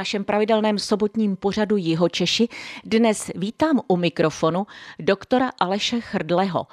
našem 0.00 0.24
pravidelném 0.24 0.78
sobotním 0.78 1.36
pořadu 1.36 1.76
Jihočeši. 1.76 2.48
Dnes 2.84 3.30
vítám 3.34 3.80
u 3.88 3.96
mikrofonu 3.96 4.66
doktora 4.98 5.50
Aleše 5.60 6.00
Chrdleho, 6.00 6.66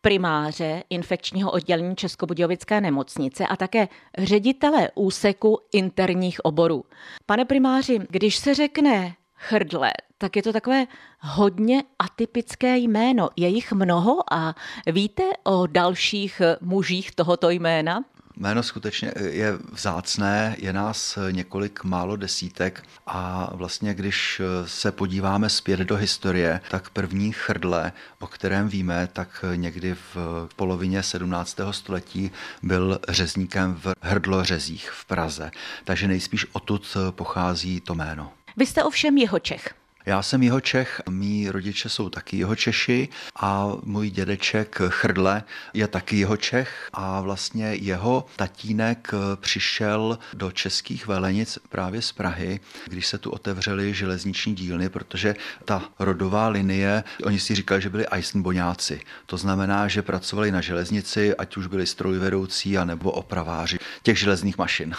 primáře 0.00 0.82
infekčního 0.90 1.50
oddělení 1.50 1.96
Českobudějovické 1.96 2.80
nemocnice 2.80 3.46
a 3.46 3.56
také 3.56 3.88
ředitele 4.18 4.90
úseku 4.94 5.58
interních 5.72 6.44
oborů. 6.44 6.84
Pane 7.26 7.44
primáři, 7.44 7.98
když 8.10 8.36
se 8.36 8.54
řekne 8.54 9.14
Chrdle, 9.34 9.92
tak 10.18 10.36
je 10.36 10.42
to 10.42 10.52
takové 10.52 10.86
hodně 11.20 11.82
atypické 11.98 12.76
jméno. 12.76 13.28
Je 13.36 13.48
jich 13.48 13.72
mnoho 13.72 14.32
a 14.32 14.54
víte 14.86 15.22
o 15.44 15.66
dalších 15.66 16.42
mužích 16.60 17.14
tohoto 17.14 17.50
jména? 17.50 18.04
Jméno 18.38 18.62
skutečně 18.62 19.12
je 19.30 19.52
vzácné, 19.72 20.56
je 20.58 20.72
nás 20.72 21.18
několik 21.30 21.84
málo 21.84 22.16
desítek 22.16 22.82
a 23.06 23.50
vlastně 23.52 23.94
když 23.94 24.42
se 24.66 24.92
podíváme 24.92 25.48
zpět 25.48 25.80
do 25.80 25.96
historie, 25.96 26.60
tak 26.70 26.90
první 26.90 27.32
chrdle, 27.32 27.92
o 28.18 28.26
kterém 28.26 28.68
víme, 28.68 29.08
tak 29.12 29.44
někdy 29.54 29.94
v 30.14 30.48
polovině 30.56 31.02
17. 31.02 31.56
století 31.70 32.30
byl 32.62 33.00
řezníkem 33.08 33.74
v 33.74 33.92
Hrdlořezích 34.00 34.90
v 34.90 35.04
Praze. 35.04 35.50
Takže 35.84 36.08
nejspíš 36.08 36.46
odtud 36.52 36.96
pochází 37.10 37.80
to 37.80 37.94
jméno. 37.94 38.32
Vy 38.56 38.66
jste 38.66 38.84
ovšem 38.84 39.18
jeho 39.18 39.38
Čech. 39.38 39.74
Já 40.06 40.22
jsem 40.22 40.42
jeho 40.42 40.60
Čech, 40.60 41.02
mý 41.10 41.50
rodiče 41.50 41.88
jsou 41.88 42.08
taky 42.08 42.36
jeho 42.36 42.56
Češi 42.56 43.08
a 43.36 43.72
můj 43.82 44.10
dědeček 44.10 44.78
Chrdle 44.88 45.42
je 45.74 45.88
taky 45.88 46.16
jeho 46.16 46.36
Čech 46.36 46.88
a 46.92 47.20
vlastně 47.20 47.74
jeho 47.74 48.26
tatínek 48.36 49.10
přišel 49.36 50.18
do 50.34 50.50
českých 50.50 51.06
velenic 51.06 51.58
právě 51.68 52.02
z 52.02 52.12
Prahy, 52.12 52.60
když 52.86 53.06
se 53.06 53.18
tu 53.18 53.30
otevřely 53.30 53.94
železniční 53.94 54.54
dílny, 54.54 54.88
protože 54.88 55.34
ta 55.64 55.82
rodová 55.98 56.48
linie, 56.48 57.04
oni 57.24 57.40
si 57.40 57.54
říkali, 57.54 57.82
že 57.82 57.90
byli 57.90 58.06
Eisenboňáci. 58.08 59.00
To 59.26 59.36
znamená, 59.36 59.88
že 59.88 60.02
pracovali 60.02 60.52
na 60.52 60.60
železnici, 60.60 61.36
ať 61.36 61.56
už 61.56 61.66
byli 61.66 61.86
strojvedoucí, 61.86 62.78
anebo 62.78 63.12
opraváři 63.12 63.78
těch 64.02 64.18
železných 64.18 64.58
mašin. 64.58 64.94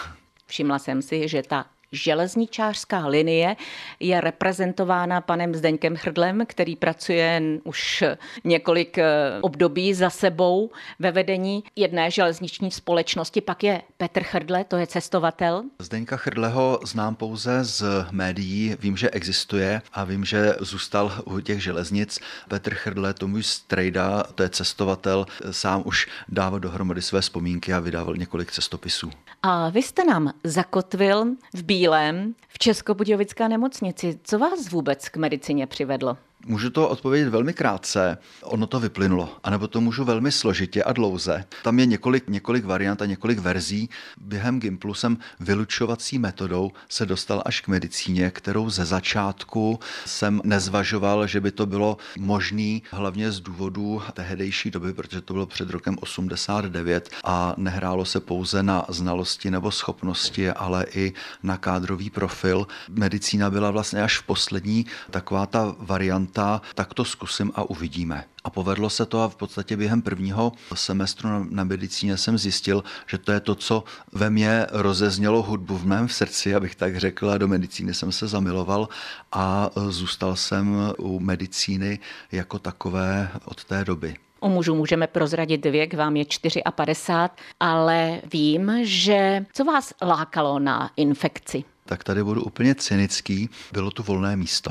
Všimla 0.46 0.78
jsem 0.78 1.02
si, 1.02 1.28
že 1.28 1.42
ta 1.42 1.66
železničářská 1.92 3.06
linie 3.06 3.56
je 4.00 4.20
reprezentována 4.20 5.20
panem 5.20 5.54
Zdeňkem 5.54 5.94
Hrdlem, 5.94 6.46
který 6.46 6.76
pracuje 6.76 7.42
už 7.64 8.04
několik 8.44 8.98
eh, 8.98 9.04
období 9.40 9.94
za 9.94 10.10
sebou 10.10 10.70
ve 10.98 11.12
vedení 11.12 11.64
jedné 11.76 12.10
železniční 12.10 12.70
společnosti. 12.70 13.40
Pak 13.40 13.64
je 13.64 13.82
Petr 13.96 14.22
Hrdle, 14.30 14.64
to 14.64 14.76
je 14.76 14.86
cestovatel. 14.86 15.62
Zdeňka 15.78 16.18
Hrdleho 16.24 16.80
znám 16.84 17.14
pouze 17.14 17.64
z 17.64 17.84
médií, 18.10 18.76
vím, 18.80 18.96
že 18.96 19.10
existuje 19.10 19.82
a 19.92 20.04
vím, 20.04 20.24
že 20.24 20.54
zůstal 20.60 21.12
u 21.24 21.40
těch 21.40 21.62
železnic. 21.62 22.20
Petr 22.48 22.76
Hrdle, 22.84 23.14
to 23.14 23.28
můj 23.28 23.42
strejda, 23.42 24.22
to 24.34 24.42
je 24.42 24.48
cestovatel, 24.48 25.26
sám 25.50 25.82
už 25.84 26.06
dával 26.28 26.60
dohromady 26.60 27.02
své 27.02 27.20
vzpomínky 27.20 27.72
a 27.72 27.80
vydával 27.80 28.16
několik 28.16 28.52
cestopisů. 28.52 29.10
A 29.42 29.68
vy 29.68 29.82
jste 29.82 30.04
nám 30.04 30.32
zakotvil 30.44 31.26
v 31.54 31.62
Bílém 31.78 32.34
v 32.48 32.58
Českobudějovické 32.58 33.48
nemocnici. 33.48 34.18
Co 34.24 34.38
vás 34.38 34.68
vůbec 34.68 35.08
k 35.08 35.16
medicíně 35.16 35.66
přivedlo? 35.66 36.16
Můžu 36.46 36.70
to 36.70 36.88
odpovědět 36.88 37.30
velmi 37.30 37.52
krátce. 37.52 38.18
Ono 38.42 38.66
to 38.66 38.80
vyplynulo. 38.80 39.36
A 39.44 39.50
nebo 39.50 39.68
to 39.68 39.80
můžu 39.80 40.04
velmi 40.04 40.32
složitě 40.32 40.82
a 40.82 40.92
dlouze. 40.92 41.44
Tam 41.62 41.78
je 41.78 41.86
několik, 41.86 42.28
několik 42.28 42.64
variant 42.64 43.02
a 43.02 43.06
několik 43.06 43.38
verzí. 43.38 43.90
Během 44.20 44.60
Gimplu 44.60 44.94
jsem 44.94 45.18
vylučovací 45.40 46.18
metodou 46.18 46.70
se 46.88 47.06
dostal 47.06 47.42
až 47.44 47.60
k 47.60 47.68
medicíně, 47.68 48.30
kterou 48.30 48.70
ze 48.70 48.84
začátku 48.84 49.80
jsem 50.06 50.40
nezvažoval, 50.44 51.26
že 51.26 51.40
by 51.40 51.50
to 51.50 51.66
bylo 51.66 51.96
možné, 52.18 52.80
hlavně 52.90 53.32
z 53.32 53.40
důvodu 53.40 54.02
tehdejší 54.12 54.70
doby, 54.70 54.92
protože 54.92 55.20
to 55.20 55.32
bylo 55.32 55.46
před 55.46 55.70
rokem 55.70 55.96
89 56.00 57.10
a 57.24 57.54
nehrálo 57.56 58.04
se 58.04 58.20
pouze 58.20 58.62
na 58.62 58.84
znalosti 58.88 59.50
nebo 59.50 59.70
schopnosti, 59.70 60.50
ale 60.50 60.86
i 60.94 61.12
na 61.42 61.56
kádrový 61.56 62.10
profil. 62.10 62.66
Medicína 62.88 63.50
byla 63.50 63.70
vlastně 63.70 64.02
až 64.02 64.18
v 64.18 64.22
poslední 64.22 64.86
taková 65.10 65.46
ta 65.46 65.74
varianta 65.78 66.37
varianta, 66.38 66.62
tak 66.74 66.94
to 66.94 67.04
zkusím 67.04 67.52
a 67.54 67.62
uvidíme. 67.62 68.24
A 68.44 68.50
povedlo 68.50 68.90
se 68.90 69.06
to 69.06 69.22
a 69.22 69.28
v 69.28 69.36
podstatě 69.36 69.76
během 69.76 70.02
prvního 70.02 70.52
semestru 70.74 71.28
na, 71.50 71.64
medicíně 71.64 72.16
jsem 72.16 72.38
zjistil, 72.38 72.84
že 73.06 73.18
to 73.18 73.32
je 73.32 73.40
to, 73.40 73.54
co 73.54 73.84
ve 74.12 74.30
mně 74.30 74.66
rozeznělo 74.70 75.42
hudbu 75.42 75.78
v 75.78 75.86
mém 75.86 76.08
srdci, 76.08 76.54
abych 76.54 76.74
tak 76.74 76.96
řekl, 76.96 77.30
a 77.30 77.38
do 77.38 77.48
medicíny 77.48 77.94
jsem 77.94 78.12
se 78.12 78.26
zamiloval 78.26 78.88
a 79.32 79.70
zůstal 79.88 80.36
jsem 80.36 80.92
u 80.98 81.20
medicíny 81.20 81.98
jako 82.32 82.58
takové 82.58 83.30
od 83.44 83.64
té 83.64 83.84
doby. 83.84 84.16
U 84.40 84.48
mužů 84.48 84.74
můžeme 84.74 85.06
prozradit 85.06 85.66
věk, 85.66 85.94
vám 85.94 86.16
je 86.16 86.24
54, 86.24 87.30
ale 87.60 88.20
vím, 88.32 88.72
že 88.82 89.46
co 89.52 89.64
vás 89.64 89.94
lákalo 90.02 90.58
na 90.58 90.90
infekci? 90.96 91.64
tak 91.88 92.04
tady 92.04 92.24
budu 92.24 92.42
úplně 92.42 92.74
cynický, 92.74 93.48
bylo 93.72 93.90
tu 93.90 94.02
volné 94.02 94.36
místo. 94.36 94.70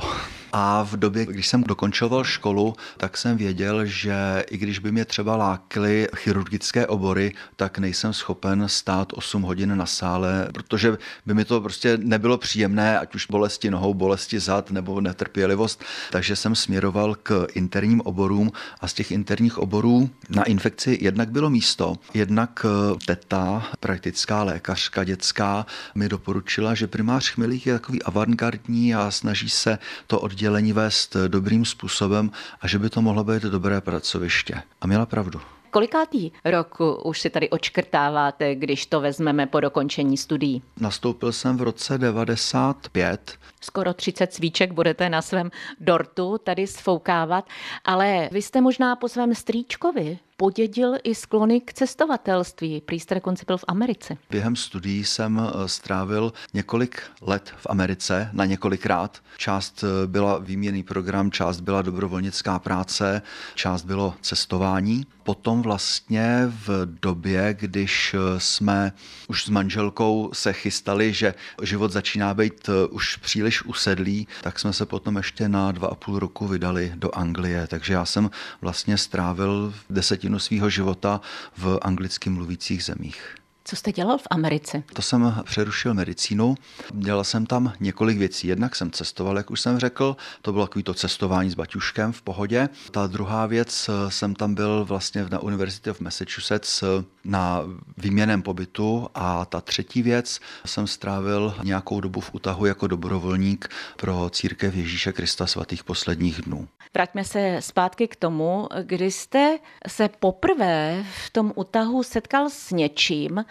A 0.54 0.84
v 0.84 0.98
době, 0.98 1.26
když 1.26 1.48
jsem 1.48 1.64
dokončoval 1.64 2.24
školu, 2.24 2.76
tak 2.98 3.18
jsem 3.18 3.38
věděl, 3.38 3.86
že 3.86 4.46
i 4.50 4.58
když 4.58 4.80
by 4.80 4.92
mě 4.92 5.06
třeba 5.06 5.36
lákly 5.36 6.08
chirurgické 6.16 6.88
obory, 6.88 7.34
tak 7.56 7.80
nejsem 7.80 8.14
schopen 8.14 8.64
stát 8.68 9.14
8 9.14 9.42
hodin 9.42 9.78
na 9.78 9.86
sále, 9.86 10.48
protože 10.54 10.98
by 11.26 11.34
mi 11.34 11.46
to 11.46 11.62
prostě 11.62 11.98
nebylo 12.02 12.38
příjemné, 12.38 13.00
ať 13.00 13.16
už 13.16 13.28
bolesti 13.28 13.72
nohou, 13.72 13.94
bolesti 13.94 14.40
zad 14.40 14.72
nebo 14.72 15.02
netrpělivost. 15.02 15.84
Takže 16.12 16.36
jsem 16.36 16.56
směroval 16.56 17.16
k 17.16 17.48
interním 17.54 18.02
oborům 18.02 18.52
a 18.82 18.88
z 18.88 18.94
těch 18.94 19.12
interních 19.12 19.58
oborů 19.58 20.10
na 20.30 20.44
infekci 20.44 20.98
jednak 21.02 21.32
bylo 21.32 21.50
místo, 21.50 21.96
jednak 22.14 22.66
teta, 23.06 23.68
praktická 23.80 24.44
lékařka 24.44 25.04
dětská, 25.04 25.66
mi 25.96 26.10
doporučila, 26.10 26.74
že 26.76 26.88
primář 26.88 27.30
Chmelík 27.30 27.66
je 27.66 27.74
takový 27.74 28.04
avantgardní 28.04 28.96
a 28.96 29.12
snaží 29.12 29.50
se 29.50 29.80
to 30.08 30.20
oddělení 30.38 30.74
vést 30.74 31.16
dobrým 31.28 31.66
způsobem 31.66 32.32
a 32.62 32.68
že 32.68 32.80
by 32.80 32.90
to 32.90 33.02
mohlo 33.02 33.24
být 33.24 33.44
dobré 33.44 33.82
pracoviště. 33.82 34.62
A 34.82 34.88
měla 34.88 35.06
pravdu. 35.06 35.42
Kolikátý 35.72 36.32
rok 36.46 36.78
už 37.04 37.22
si 37.22 37.30
tady 37.30 37.50
očkrtáváte, 37.50 38.56
když 38.56 38.86
to 38.86 39.02
vezmeme 39.02 39.48
po 39.48 39.60
dokončení 39.60 40.18
studií? 40.18 40.62
Nastoupil 40.80 41.32
jsem 41.32 41.58
v 41.58 41.62
roce 41.62 41.98
95. 41.98 43.38
Skoro 43.62 43.94
30 43.94 44.34
svíček 44.34 44.72
budete 44.72 45.10
na 45.10 45.22
svém 45.22 45.52
dortu 45.80 46.38
tady 46.44 46.68
sfoukávat, 46.68 47.46
ale 47.86 48.30
vy 48.32 48.42
jste 48.42 48.62
možná 48.62 48.96
po 48.96 49.10
svém 49.10 49.36
strýčkovi 49.36 50.20
podědil 50.38 50.96
i 51.04 51.16
sklony 51.16 51.62
k 51.62 51.74
cestovatelství. 51.74 52.82
Prý 52.86 53.00
jste 53.00 53.16
dokonce 53.16 53.44
byl 53.48 53.58
v 53.58 53.66
Americe. 53.68 54.18
Během 54.30 54.56
studií 54.56 55.06
jsem 55.06 55.42
eh, 55.42 55.68
strávil 55.68 56.34
několik 56.54 57.02
let 57.22 57.54
v 57.58 57.68
Americe, 57.70 58.30
na 58.34 58.46
několikrát. 58.46 59.22
Část 59.38 59.84
eh, 59.84 60.08
byla 60.08 60.38
výměný 60.38 60.84
program, 60.84 61.32
část 61.32 61.60
byla 61.60 61.82
dobrovolnická 61.82 62.60
práce, 62.60 63.22
část 63.56 63.84
bylo 63.84 64.14
cestování. 64.22 65.06
Potom 65.24 65.62
vlastně 65.62 66.44
v 66.66 66.88
době, 67.02 67.56
když 67.60 68.14
eh, 68.14 68.20
jsme 68.38 68.92
už 69.28 69.46
s 69.46 69.50
manželkou 69.50 70.30
se 70.34 70.54
chystali, 70.54 71.14
že 71.14 71.34
život 71.62 71.92
začíná 71.92 72.34
být 72.34 72.70
už 72.90 73.16
příliš 73.16 73.64
usedlý, 73.64 74.28
tak 74.42 74.60
jsme 74.60 74.74
se 74.74 74.86
potom 74.86 75.18
ještě 75.18 75.50
na 75.50 75.72
dva 75.72 75.88
a 75.88 75.96
půl 75.96 76.20
roku 76.20 76.48
vydali 76.48 76.94
do 76.96 77.16
Anglie. 77.16 77.68
Takže 77.68 77.94
já 77.94 78.06
jsem 78.06 78.30
vlastně 78.62 78.98
strávil 78.98 79.74
desetinu 79.90 80.27
třetinu 80.28 80.40
svého 80.40 80.70
života 80.70 81.22
v 81.58 81.80
anglicky 81.82 82.30
mluvících 82.30 82.84
zemích. 82.84 83.36
Co 83.70 83.76
jste 83.76 83.92
dělal 83.92 84.18
v 84.18 84.28
Americe? 84.30 84.84
To 84.94 85.02
jsem 85.02 85.42
přerušil 85.44 85.94
medicínu. 85.94 86.56
Dělal 86.94 87.24
jsem 87.24 87.46
tam 87.46 87.74
několik 87.80 88.18
věcí. 88.18 88.48
Jednak 88.48 88.76
jsem 88.76 88.92
cestoval, 88.92 89.38
jak 89.38 89.52
už 89.52 89.62
jsem 89.62 89.80
řekl, 89.80 90.18
to 90.42 90.52
bylo 90.52 90.68
takový 90.68 90.84
to 90.84 90.94
cestování 90.94 91.50
s 91.50 91.56
baťuškem 91.56 92.12
v 92.12 92.22
pohodě. 92.22 92.70
Ta 92.92 93.08
druhá 93.08 93.46
věc, 93.46 93.90
jsem 94.10 94.36
tam 94.36 94.56
byl 94.56 94.86
vlastně 94.86 95.26
na 95.32 95.40
University 95.40 95.90
of 95.90 96.00
Massachusetts 96.00 96.84
na 97.24 97.64
výměném 97.98 98.42
pobytu 98.42 99.08
a 99.16 99.46
ta 99.46 99.62
třetí 99.62 100.02
věc, 100.02 100.40
jsem 100.66 100.88
strávil 100.88 101.56
nějakou 101.64 102.02
dobu 102.02 102.20
v 102.20 102.30
útahu 102.34 102.66
jako 102.66 102.88
dobrovolník 102.88 103.70
pro 103.98 104.30
církev 104.30 104.76
Ježíše 104.76 105.14
Krista 105.14 105.48
svatých 105.48 105.84
posledních 105.84 106.42
dnů. 106.42 106.68
Vraťme 106.94 107.24
se 107.24 107.58
zpátky 107.60 108.08
k 108.08 108.16
tomu, 108.16 108.68
kdy 108.84 109.12
jste 109.12 109.58
se 109.88 110.10
poprvé 110.20 111.06
v 111.26 111.30
tom 111.30 111.54
útahu 111.56 112.04
setkal 112.04 112.50
s 112.50 112.72
něčím, 112.72 113.46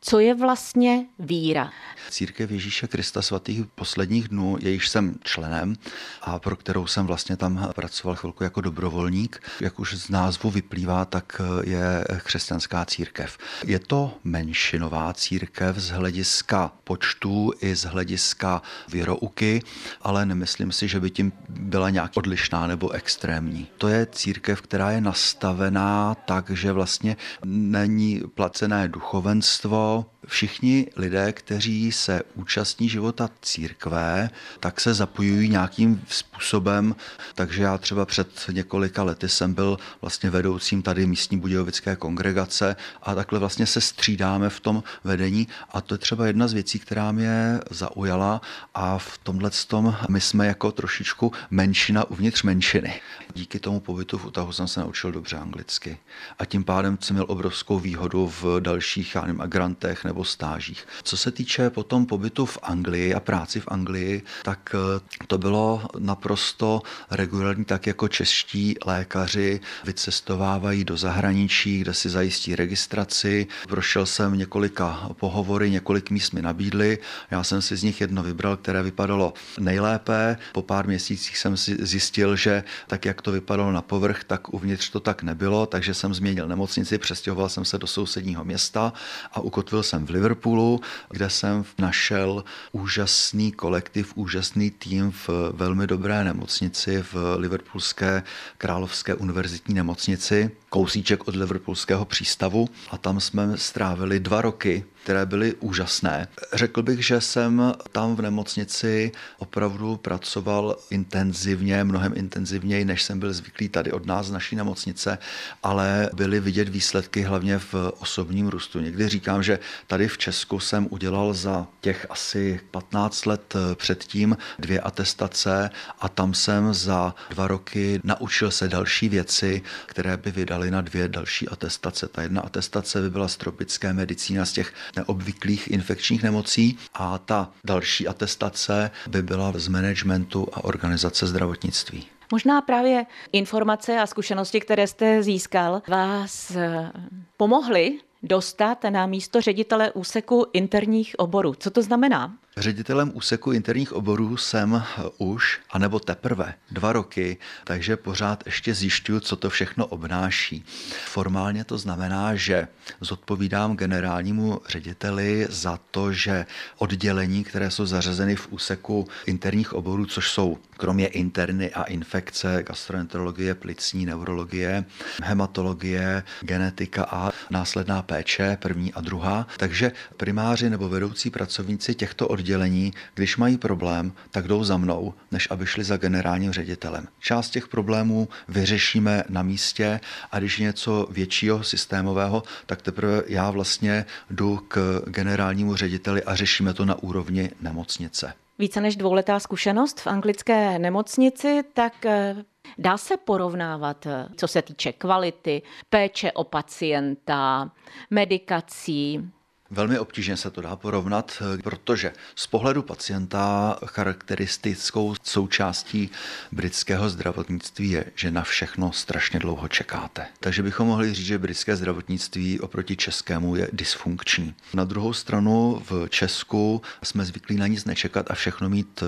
Co 0.00 0.18
je 0.18 0.34
vlastně 0.34 1.06
víra? 1.18 1.70
Církev 2.10 2.50
Ježíše 2.50 2.86
Krista 2.86 3.22
svatých 3.22 3.66
posledních 3.74 4.28
dnů, 4.28 4.56
jejíž 4.60 4.88
jsem 4.88 5.14
členem 5.24 5.74
a 6.22 6.38
pro 6.38 6.56
kterou 6.56 6.86
jsem 6.86 7.06
vlastně 7.06 7.36
tam 7.36 7.70
pracoval 7.74 8.16
chvilku 8.16 8.44
jako 8.44 8.60
dobrovolník. 8.60 9.42
Jak 9.60 9.80
už 9.80 9.94
z 9.94 10.08
názvu 10.08 10.50
vyplývá, 10.50 11.04
tak 11.04 11.40
je 11.64 12.04
křesťanská 12.24 12.84
církev. 12.84 13.38
Je 13.64 13.78
to 13.78 14.14
menšinová 14.24 15.14
církev 15.14 15.76
z 15.78 15.90
hlediska 15.90 16.72
počtů 16.84 17.52
i 17.60 17.74
z 17.74 17.84
hlediska 17.84 18.62
věrouky, 18.88 19.62
ale 20.02 20.26
nemyslím 20.26 20.72
si, 20.72 20.88
že 20.88 21.00
by 21.00 21.10
tím 21.10 21.32
byla 21.48 21.90
nějak 21.90 22.16
odlišná 22.16 22.66
nebo 22.66 22.90
extrémní. 22.90 23.66
To 23.78 23.88
je 23.88 24.06
církev, 24.12 24.62
která 24.62 24.90
je 24.90 25.00
nastavená 25.00 26.14
tak, 26.14 26.50
že 26.50 26.72
vlastně 26.72 27.16
není 27.44 28.22
placené 28.34 28.88
duchovenstvo, 28.88 29.87
all 29.88 30.17
všichni 30.28 30.86
lidé, 30.96 31.32
kteří 31.32 31.92
se 31.92 32.22
účastní 32.34 32.88
života 32.88 33.30
církve, 33.42 34.30
tak 34.60 34.80
se 34.80 34.94
zapojují 34.94 35.48
nějakým 35.48 36.02
způsobem. 36.08 36.96
Takže 37.34 37.62
já 37.62 37.78
třeba 37.78 38.06
před 38.06 38.28
několika 38.52 39.02
lety 39.02 39.28
jsem 39.28 39.54
byl 39.54 39.78
vlastně 40.00 40.30
vedoucím 40.30 40.82
tady 40.82 41.06
místní 41.06 41.38
budějovické 41.38 41.96
kongregace 41.96 42.76
a 43.02 43.14
takhle 43.14 43.38
vlastně 43.38 43.66
se 43.66 43.80
střídáme 43.80 44.50
v 44.50 44.60
tom 44.60 44.82
vedení 45.04 45.48
a 45.70 45.80
to 45.80 45.94
je 45.94 45.98
třeba 45.98 46.26
jedna 46.26 46.48
z 46.48 46.52
věcí, 46.52 46.78
která 46.78 47.12
mě 47.12 47.60
zaujala 47.70 48.40
a 48.74 48.98
v 48.98 49.18
tomhle 49.18 49.50
tom 49.66 49.96
my 50.08 50.20
jsme 50.20 50.46
jako 50.46 50.72
trošičku 50.72 51.32
menšina 51.50 52.04
uvnitř 52.04 52.42
menšiny. 52.42 53.00
Díky 53.34 53.58
tomu 53.58 53.80
pobytu 53.80 54.18
v 54.18 54.24
Utahu 54.24 54.52
jsem 54.52 54.68
se 54.68 54.80
naučil 54.80 55.12
dobře 55.12 55.36
anglicky 55.36 55.98
a 56.38 56.44
tím 56.44 56.64
pádem 56.64 56.98
jsem 57.00 57.16
měl 57.16 57.26
obrovskou 57.28 57.78
výhodu 57.78 58.32
v 58.42 58.60
dalších 58.60 59.14
já 59.14 59.20
nevím, 59.20 59.42
grantech 59.46 60.04
nebo 60.04 60.17
stážích. 60.24 60.86
Co 61.02 61.16
se 61.16 61.30
týče 61.30 61.70
potom 61.70 62.06
pobytu 62.06 62.46
v 62.46 62.58
Anglii 62.62 63.14
a 63.14 63.20
práci 63.20 63.60
v 63.60 63.68
Anglii, 63.68 64.22
tak 64.42 64.74
eh, 64.74 65.24
to 65.26 65.38
bylo 65.38 65.88
naprosto 65.98 66.82
regulární, 67.10 67.64
tak 67.64 67.86
jako 67.86 68.08
čeští 68.08 68.74
lékaři 68.86 69.60
vycestovávají 69.84 70.84
do 70.84 70.96
zahraničí, 70.96 71.78
kde 71.78 71.94
si 71.94 72.08
zajistí 72.08 72.56
registraci. 72.56 73.46
Prošel 73.68 74.06
jsem 74.06 74.38
několika 74.38 75.10
pohovory, 75.20 75.70
několik 75.70 76.10
míst 76.10 76.32
mi 76.32 76.42
nabídli. 76.42 76.98
Já 77.30 77.44
jsem 77.44 77.62
si 77.62 77.76
z 77.76 77.82
nich 77.82 78.00
jedno 78.00 78.22
vybral, 78.22 78.56
které 78.56 78.82
vypadalo 78.82 79.32
nejlépe. 79.58 80.36
Po 80.52 80.62
pár 80.62 80.86
měsících 80.86 81.38
jsem 81.38 81.56
si 81.56 81.76
zjistil, 81.80 82.36
že 82.36 82.64
tak, 82.86 83.04
jak 83.04 83.22
to 83.22 83.32
vypadalo 83.32 83.72
na 83.72 83.82
povrch, 83.82 84.24
tak 84.24 84.54
uvnitř 84.54 84.90
to 84.90 85.00
tak 85.00 85.22
nebylo, 85.22 85.66
takže 85.66 85.94
jsem 85.94 86.14
změnil 86.14 86.48
nemocnici, 86.48 86.98
přestěhoval 86.98 87.48
jsem 87.48 87.64
se 87.64 87.78
do 87.78 87.86
sousedního 87.86 88.44
města 88.44 88.92
a 89.32 89.40
ukotvil 89.40 89.82
jsem 89.82 90.06
v 90.08 90.10
Liverpoolu, 90.10 90.80
kde 91.10 91.30
jsem 91.30 91.64
našel 91.78 92.44
úžasný 92.72 93.52
kolektiv, 93.52 94.12
úžasný 94.14 94.70
tým 94.70 95.12
v 95.12 95.28
velmi 95.52 95.86
dobré 95.86 96.24
nemocnici 96.24 97.04
v 97.12 97.36
Liverpoolské 97.36 98.22
královské 98.58 99.14
univerzitní 99.14 99.74
nemocnici, 99.74 100.50
kousíček 100.68 101.28
od 101.28 101.36
Liverpoolského 101.36 102.04
přístavu 102.04 102.68
a 102.90 102.98
tam 102.98 103.20
jsme 103.20 103.56
strávili 103.56 104.20
dva 104.20 104.42
roky 104.42 104.84
které 105.08 105.26
byly 105.26 105.54
úžasné. 105.54 106.28
Řekl 106.52 106.82
bych, 106.82 107.06
že 107.06 107.20
jsem 107.20 107.72
tam 107.92 108.16
v 108.16 108.22
nemocnici 108.22 109.12
opravdu 109.38 109.96
pracoval 109.96 110.76
intenzivně, 110.90 111.84
mnohem 111.84 112.12
intenzivněji, 112.16 112.84
než 112.84 113.02
jsem 113.02 113.20
byl 113.20 113.32
zvyklý 113.32 113.68
tady 113.68 113.92
od 113.92 114.06
nás 114.06 114.26
z 114.26 114.30
naší 114.30 114.56
nemocnice, 114.56 115.18
ale 115.62 116.10
byly 116.14 116.40
vidět 116.40 116.68
výsledky 116.68 117.22
hlavně 117.22 117.58
v 117.58 117.74
osobním 117.98 118.48
růstu. 118.48 118.80
Někdy 118.80 119.08
říkám, 119.08 119.42
že 119.42 119.58
tady 119.86 120.08
v 120.08 120.18
Česku 120.18 120.60
jsem 120.60 120.86
udělal 120.90 121.34
za 121.34 121.66
těch 121.80 122.06
asi 122.10 122.60
15 122.70 123.26
let 123.26 123.54
předtím 123.74 124.36
dvě 124.58 124.80
atestace 124.80 125.70
a 126.00 126.08
tam 126.08 126.34
jsem 126.34 126.74
za 126.74 127.14
dva 127.30 127.48
roky 127.48 128.00
naučil 128.04 128.50
se 128.50 128.68
další 128.68 129.08
věci, 129.08 129.62
které 129.86 130.16
by 130.16 130.32
vydali 130.58 130.70
na 130.70 130.80
dvě 130.80 131.08
další 131.08 131.48
atestace. 131.48 132.08
Ta 132.08 132.22
jedna 132.22 132.40
atestace 132.40 133.00
by 133.00 133.10
byla 133.10 133.28
z 133.28 133.36
tropické 133.36 133.92
medicína 133.92 134.44
z 134.44 134.52
těch 134.52 134.72
neobvyklých 134.96 135.70
infekčních 135.70 136.22
nemocí 136.22 136.78
a 136.94 137.18
ta 137.18 137.50
další 137.64 138.08
atestace 138.08 138.90
by 139.08 139.22
byla 139.22 139.52
z 139.54 139.68
managementu 139.68 140.48
a 140.52 140.64
organizace 140.64 141.26
zdravotnictví. 141.26 142.06
Možná 142.32 142.60
právě 142.60 143.06
informace 143.32 144.00
a 144.00 144.06
zkušenosti, 144.06 144.60
které 144.60 144.86
jste 144.86 145.22
získal, 145.22 145.82
vás 145.88 146.50
eh, 146.50 146.90
pomohly 147.36 147.98
dostat 148.22 148.84
na 148.90 149.06
místo 149.06 149.40
ředitele 149.40 149.92
úseku 149.92 150.46
interních 150.52 151.14
oborů. 151.18 151.54
Co 151.54 151.70
to 151.70 151.82
znamená? 151.82 152.34
Ředitelem 152.58 153.10
úseku 153.14 153.52
interních 153.52 153.92
oborů 153.92 154.36
jsem 154.36 154.82
už, 155.18 155.60
anebo 155.70 156.00
teprve, 156.00 156.54
dva 156.70 156.92
roky, 156.92 157.36
takže 157.64 157.96
pořád 157.96 158.42
ještě 158.46 158.74
zjišťuju, 158.74 159.20
co 159.20 159.36
to 159.36 159.50
všechno 159.50 159.86
obnáší. 159.86 160.64
Formálně 161.06 161.64
to 161.64 161.78
znamená, 161.78 162.34
že 162.34 162.68
zodpovídám 163.00 163.76
generálnímu 163.76 164.60
řediteli 164.68 165.46
za 165.50 165.78
to, 165.90 166.12
že 166.12 166.46
oddělení, 166.78 167.44
které 167.44 167.70
jsou 167.70 167.86
zařazeny 167.86 168.36
v 168.36 168.48
úseku 168.50 169.08
interních 169.26 169.72
oborů, 169.72 170.06
což 170.06 170.30
jsou 170.30 170.58
kromě 170.76 171.06
interny 171.06 171.70
a 171.70 171.82
infekce, 171.82 172.62
gastroenterologie, 172.62 173.54
plicní 173.54 174.06
neurologie, 174.06 174.84
hematologie, 175.22 176.22
genetika 176.40 177.04
a 177.04 177.32
následná 177.50 178.02
péče, 178.02 178.58
první 178.60 178.92
a 178.94 179.00
druhá, 179.00 179.46
takže 179.56 179.92
primáři 180.16 180.70
nebo 180.70 180.88
vedoucí 180.88 181.30
pracovníci 181.30 181.94
těchto 181.94 182.28
oddělení 182.28 182.47
oddělení, 182.48 182.92
když 183.14 183.36
mají 183.36 183.58
problém, 183.58 184.12
tak 184.30 184.48
jdou 184.48 184.64
za 184.64 184.76
mnou, 184.76 185.14
než 185.30 185.48
aby 185.50 185.66
šli 185.66 185.84
za 185.84 185.96
generálním 185.96 186.52
ředitelem. 186.52 187.08
Část 187.20 187.50
těch 187.50 187.68
problémů 187.68 188.28
vyřešíme 188.48 189.24
na 189.28 189.42
místě 189.42 190.00
a 190.32 190.38
když 190.38 190.58
něco 190.58 191.06
většího 191.10 191.64
systémového, 191.64 192.42
tak 192.66 192.82
teprve 192.82 193.22
já 193.26 193.50
vlastně 193.50 194.04
jdu 194.30 194.60
k 194.68 195.02
generálnímu 195.06 195.76
řediteli 195.76 196.22
a 196.22 196.34
řešíme 196.34 196.74
to 196.74 196.84
na 196.84 197.02
úrovni 197.02 197.50
nemocnice. 197.60 198.32
Více 198.58 198.80
než 198.80 198.96
dvouletá 198.96 199.40
zkušenost 199.40 200.00
v 200.00 200.06
anglické 200.06 200.78
nemocnici, 200.78 201.62
tak 201.74 202.06
eh, 202.06 202.36
Dá 202.78 202.98
se 202.98 203.16
porovnávat, 203.16 204.06
eh, 204.06 204.26
co 204.36 204.48
se 204.48 204.62
týče 204.62 204.92
kvality, 204.92 205.62
péče 205.88 206.32
o 206.32 206.44
pacienta, 206.44 207.70
medikací, 208.10 209.30
Velmi 209.70 209.98
obtížně 209.98 210.36
se 210.36 210.50
to 210.50 210.60
dá 210.60 210.76
porovnat, 210.76 211.42
protože 211.62 212.12
z 212.34 212.46
pohledu 212.46 212.82
pacienta 212.82 213.78
charakteristickou 213.86 215.14
součástí 215.22 216.10
britského 216.52 217.10
zdravotnictví 217.10 217.90
je, 217.90 218.04
že 218.14 218.30
na 218.30 218.42
všechno 218.42 218.92
strašně 218.92 219.38
dlouho 219.38 219.68
čekáte. 219.68 220.26
Takže 220.40 220.62
bychom 220.62 220.86
mohli 220.86 221.14
říct, 221.14 221.26
že 221.26 221.38
britské 221.38 221.76
zdravotnictví 221.76 222.60
oproti 222.60 222.96
českému 222.96 223.56
je 223.56 223.68
dysfunkční. 223.72 224.54
Na 224.74 224.84
druhou 224.84 225.12
stranu 225.12 225.82
v 225.90 226.08
Česku 226.08 226.82
jsme 227.02 227.24
zvyklí 227.24 227.56
na 227.56 227.66
nic 227.66 227.84
nečekat 227.84 228.30
a 228.30 228.34
všechno 228.34 228.68
mít 228.68 229.02
eh, 229.02 229.06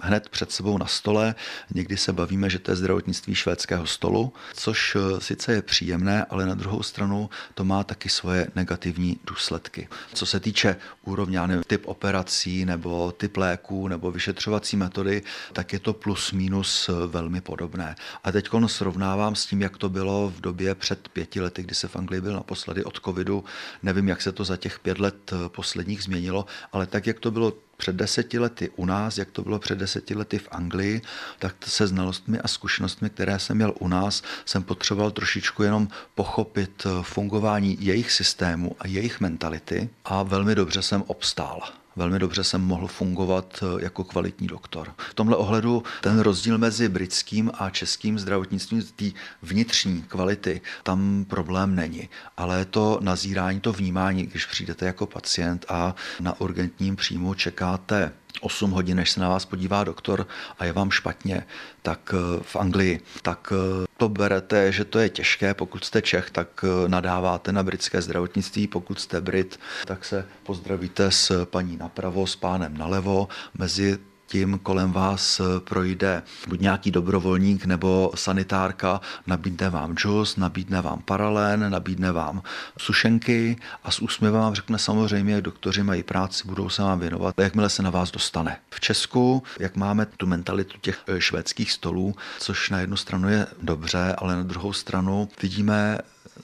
hned 0.00 0.28
před 0.28 0.52
sebou 0.52 0.78
na 0.78 0.86
stole. 0.86 1.34
Někdy 1.74 1.96
se 1.96 2.12
bavíme, 2.12 2.50
že 2.50 2.58
to 2.58 2.70
je 2.70 2.76
zdravotnictví 2.76 3.34
švédského 3.34 3.86
stolu, 3.86 4.32
což 4.54 4.96
eh, 4.96 5.20
sice 5.20 5.52
je 5.52 5.62
příjemné, 5.62 6.24
ale 6.24 6.46
na 6.46 6.54
druhou 6.54 6.82
stranu 6.82 7.30
to 7.54 7.64
má 7.64 7.84
taky 7.84 8.08
svoje 8.08 8.46
negativní 8.54 9.20
důsledky. 9.24 9.87
Co 10.14 10.26
se 10.26 10.40
týče 10.40 10.76
úrovně, 11.04 11.40
nevím, 11.46 11.62
typ 11.66 11.82
operací 11.86 12.64
nebo 12.64 13.12
typ 13.12 13.36
léků 13.36 13.88
nebo 13.88 14.10
vyšetřovací 14.10 14.76
metody, 14.76 15.22
tak 15.52 15.72
je 15.72 15.78
to 15.78 15.92
plus 15.92 16.32
minus 16.32 16.90
velmi 17.06 17.40
podobné. 17.40 17.96
A 18.24 18.32
teď 18.32 18.48
srovnávám 18.66 19.34
s 19.34 19.46
tím, 19.46 19.62
jak 19.62 19.76
to 19.76 19.88
bylo 19.88 20.32
v 20.36 20.40
době 20.40 20.74
před 20.74 21.08
pěti 21.08 21.40
lety, 21.40 21.62
kdy 21.62 21.74
se 21.74 21.88
v 21.88 21.96
Anglii 21.96 22.20
byl 22.20 22.32
naposledy 22.32 22.84
od 22.84 23.00
covidu. 23.04 23.44
Nevím, 23.82 24.08
jak 24.08 24.22
se 24.22 24.32
to 24.32 24.44
za 24.44 24.56
těch 24.56 24.78
pět 24.78 24.98
let 24.98 25.32
posledních 25.48 26.02
změnilo, 26.02 26.46
ale 26.72 26.86
tak, 26.86 27.06
jak 27.06 27.20
to 27.20 27.30
bylo 27.30 27.52
před 27.78 27.96
deseti 27.96 28.38
lety 28.38 28.70
u 28.76 28.86
nás, 28.86 29.18
jak 29.18 29.30
to 29.30 29.42
bylo 29.42 29.58
před 29.58 29.78
deseti 29.78 30.14
lety 30.14 30.38
v 30.38 30.48
Anglii, 30.50 31.02
tak 31.38 31.54
se 31.66 31.86
znalostmi 31.86 32.38
a 32.38 32.48
zkušenostmi, 32.48 33.10
které 33.10 33.38
jsem 33.38 33.56
měl 33.56 33.74
u 33.78 33.88
nás, 33.88 34.22
jsem 34.44 34.62
potřeboval 34.62 35.10
trošičku 35.10 35.62
jenom 35.62 35.88
pochopit 36.14 36.86
eh, 36.86 37.02
fungování 37.02 37.76
jejich 37.80 38.12
systému 38.12 38.76
a 38.80 38.86
jejich 38.86 39.20
mentality 39.20 39.88
a 40.04 40.22
velmi 40.22 40.54
dobře 40.54 40.82
jsem 40.82 41.04
obstál 41.06 41.60
velmi 41.98 42.18
dobře 42.18 42.44
jsem 42.44 42.60
mohl 42.60 42.86
fungovat 42.86 43.62
eh, 43.62 43.84
jako 43.84 44.04
kvalitní 44.04 44.46
doktor. 44.46 44.92
V 45.10 45.14
tomhle 45.14 45.36
ohledu 45.36 45.82
ten 46.00 46.20
rozdíl 46.20 46.58
mezi 46.58 46.88
britským 46.88 47.50
a 47.54 47.70
českým 47.70 48.18
zdravotnictvím, 48.18 48.82
té 48.82 49.04
vnitřní 49.42 50.02
kvality, 50.02 50.60
tam 50.82 51.24
problém 51.28 51.74
není. 51.74 52.08
Ale 52.36 52.64
to 52.64 52.98
nazírání, 53.02 53.60
to 53.60 53.72
vnímání, 53.72 54.26
když 54.26 54.46
přijdete 54.46 54.86
jako 54.86 55.06
pacient 55.06 55.66
a 55.68 55.94
na 56.20 56.40
urgentním 56.40 56.96
příjmu 56.96 57.34
čekáte 57.34 58.12
8 58.40 58.70
hodin, 58.70 58.96
než 58.96 59.10
se 59.10 59.20
na 59.20 59.28
vás 59.28 59.44
podívá 59.44 59.84
doktor 59.84 60.26
a 60.58 60.64
je 60.64 60.72
vám 60.72 60.90
špatně, 60.90 61.46
tak 61.82 62.14
eh, 62.14 62.42
v 62.42 62.56
Anglii, 62.56 63.00
tak 63.22 63.52
eh, 63.52 63.86
to 63.96 64.08
berete, 64.08 64.72
že 64.72 64.84
to 64.84 64.98
je 64.98 65.08
těžké. 65.08 65.54
Pokud 65.54 65.84
jste 65.84 66.02
Čech, 66.02 66.30
tak 66.30 66.64
eh, 66.64 66.88
nadáváte 66.88 67.52
na 67.52 67.62
britské 67.62 68.02
zdravotnictví. 68.02 68.66
Pokud 68.66 69.00
jste 69.00 69.20
Brit, 69.20 69.60
tak 69.84 70.04
se 70.04 70.26
pozdravíte 70.42 71.10
s 71.10 71.44
paní 71.44 71.76
napravo, 71.76 72.26
s 72.26 72.36
pánem 72.36 72.76
nalevo. 72.76 73.28
Mezi 73.54 73.98
tím 74.28 74.58
kolem 74.62 74.92
vás 74.92 75.40
projde 75.58 76.22
buď 76.48 76.60
nějaký 76.60 76.90
dobrovolník 76.90 77.64
nebo 77.64 78.12
sanitárka, 78.14 79.00
nabídne 79.26 79.70
vám 79.70 79.96
džus, 79.96 80.36
nabídne 80.36 80.82
vám 80.82 81.02
paralén, 81.04 81.70
nabídne 81.70 82.12
vám 82.12 82.42
sušenky 82.78 83.56
a 83.84 83.90
s 83.90 84.00
úsměvem 84.00 84.40
vám 84.40 84.54
řekne 84.54 84.78
samozřejmě, 84.78 85.34
jak 85.34 85.42
doktoři 85.42 85.82
mají 85.82 86.02
práci, 86.02 86.42
budou 86.46 86.68
se 86.68 86.82
vám 86.82 87.00
věnovat, 87.00 87.34
jakmile 87.38 87.68
se 87.68 87.82
na 87.82 87.90
vás 87.90 88.10
dostane. 88.10 88.56
V 88.70 88.80
Česku, 88.80 89.42
jak 89.60 89.76
máme 89.76 90.06
tu 90.06 90.26
mentalitu 90.26 90.78
těch 90.80 90.98
eh, 91.06 91.20
švédských 91.20 91.72
stolů, 91.72 92.14
což 92.38 92.70
na 92.70 92.80
jednu 92.80 92.96
stranu 92.96 93.28
je 93.28 93.46
dobře, 93.62 94.14
ale 94.18 94.36
na 94.36 94.42
druhou 94.42 94.72
stranu 94.72 95.28
vidíme 95.42 95.98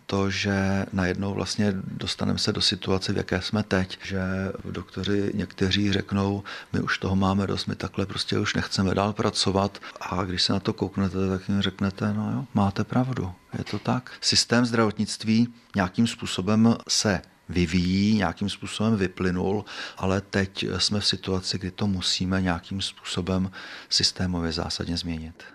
to, 0.07 0.31
že 0.31 0.87
najednou 0.93 1.35
vlastně 1.35 1.73
dostaneme 1.77 2.39
se 2.39 2.53
do 2.53 2.61
situace, 2.61 3.13
v 3.13 3.17
jaké 3.17 3.43
jsme 3.43 3.63
teď, 3.63 3.99
že 4.03 4.21
doktoři 4.71 5.31
někteří 5.35 5.93
řeknou, 5.93 6.43
my 6.73 6.81
už 6.81 6.99
toho 6.99 7.17
máme 7.17 7.47
dost, 7.47 7.67
my 7.67 7.75
takhle 7.75 8.07
prostě 8.07 8.39
už 8.39 8.55
nechceme 8.55 8.95
dál 8.95 9.13
pracovat 9.13 9.79
a 10.01 10.25
když 10.25 10.43
se 10.43 10.53
na 10.53 10.61
to 10.61 10.73
kouknete, 10.73 11.29
tak 11.29 11.49
jim 11.49 11.63
řeknete, 11.63 12.13
no 12.13 12.33
jo, 12.33 12.45
máte 12.55 12.85
pravdu, 12.85 13.33
je 13.59 13.65
to 13.65 13.79
tak. 13.79 14.13
Systém 14.21 14.67
zdravotnictví 14.67 15.49
nějakým 15.77 16.07
způsobem 16.07 16.77
se 16.89 17.23
vyvíjí, 17.49 18.17
nějakým 18.17 18.49
způsobem 18.49 18.97
vyplynul, 18.97 19.65
ale 19.97 20.21
teď 20.21 20.67
jsme 20.79 21.01
v 21.01 21.07
situaci, 21.07 21.59
kdy 21.59 21.71
to 21.71 21.87
musíme 21.87 22.43
nějakým 22.43 22.83
způsobem 22.83 23.51
systémově 23.89 24.53
zásadně 24.53 24.97
změnit. 24.97 25.54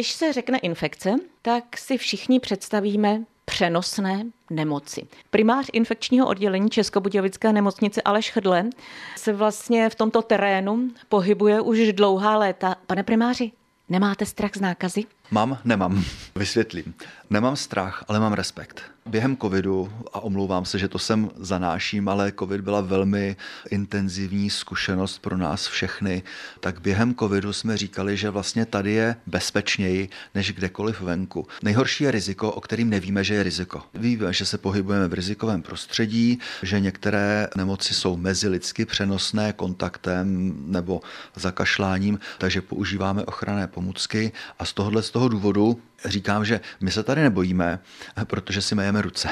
Když 0.00 0.12
se 0.12 0.32
řekne 0.32 0.58
infekce, 0.58 1.14
tak 1.42 1.76
si 1.76 1.98
všichni 1.98 2.40
představíme 2.40 3.24
přenosné 3.44 4.24
nemoci. 4.50 5.06
Primář 5.30 5.66
infekčního 5.72 6.26
oddělení 6.26 6.70
Českobudějovické 6.70 7.52
nemocnice 7.52 8.02
Aleš 8.02 8.30
Chdle 8.30 8.70
se 9.16 9.32
vlastně 9.32 9.90
v 9.90 9.94
tomto 9.94 10.22
terénu 10.22 10.90
pohybuje 11.08 11.60
už 11.60 11.92
dlouhá 11.92 12.36
léta. 12.36 12.76
Pane 12.86 13.02
primáři, 13.02 13.52
nemáte 13.88 14.26
strach 14.26 14.50
z 14.54 14.60
nákazy? 14.60 15.04
Mám, 15.30 15.58
nemám. 15.64 16.04
Vysvětlím. 16.36 16.94
Nemám 17.30 17.56
strach, 17.56 18.04
ale 18.08 18.20
mám 18.20 18.32
respekt. 18.32 18.82
Během 19.06 19.36
covidu, 19.36 19.92
a 20.12 20.20
omlouvám 20.20 20.64
se, 20.64 20.78
že 20.78 20.88
to 20.88 20.98
sem 20.98 21.30
zanáším, 21.36 22.08
ale 22.08 22.32
covid 22.38 22.60
byla 22.60 22.80
velmi 22.80 23.36
intenzivní 23.70 24.50
zkušenost 24.50 25.18
pro 25.18 25.36
nás 25.36 25.66
všechny, 25.66 26.22
tak 26.60 26.80
během 26.80 27.14
covidu 27.14 27.52
jsme 27.52 27.76
říkali, 27.76 28.16
že 28.16 28.30
vlastně 28.30 28.66
tady 28.66 28.92
je 28.92 29.16
bezpečněji 29.26 30.08
než 30.34 30.52
kdekoliv 30.52 31.00
venku. 31.00 31.46
Nejhorší 31.62 32.04
je 32.04 32.10
riziko, 32.10 32.52
o 32.52 32.60
kterým 32.60 32.90
nevíme, 32.90 33.24
že 33.24 33.34
je 33.34 33.42
riziko. 33.42 33.82
Víme, 33.94 34.32
že 34.32 34.46
se 34.46 34.58
pohybujeme 34.58 35.08
v 35.08 35.14
rizikovém 35.14 35.62
prostředí, 35.62 36.38
že 36.62 36.80
některé 36.80 37.48
nemoci 37.56 37.94
jsou 37.94 38.16
mezilidsky 38.16 38.84
přenosné 38.84 39.52
kontaktem 39.52 40.54
nebo 40.66 41.00
zakašláním, 41.34 42.20
takže 42.38 42.62
používáme 42.62 43.24
ochranné 43.24 43.66
pomůcky 43.66 44.32
a 44.58 44.64
z 44.64 44.72
tohohle 44.72 45.02
z 45.02 45.10
toho 45.10 45.19
důvodu 45.28 45.82
říkám, 46.04 46.44
že 46.44 46.60
my 46.80 46.90
se 46.90 47.02
tady 47.02 47.22
nebojíme, 47.22 47.78
protože 48.24 48.62
si 48.62 48.74
majeme 48.74 49.02
ruce 49.02 49.28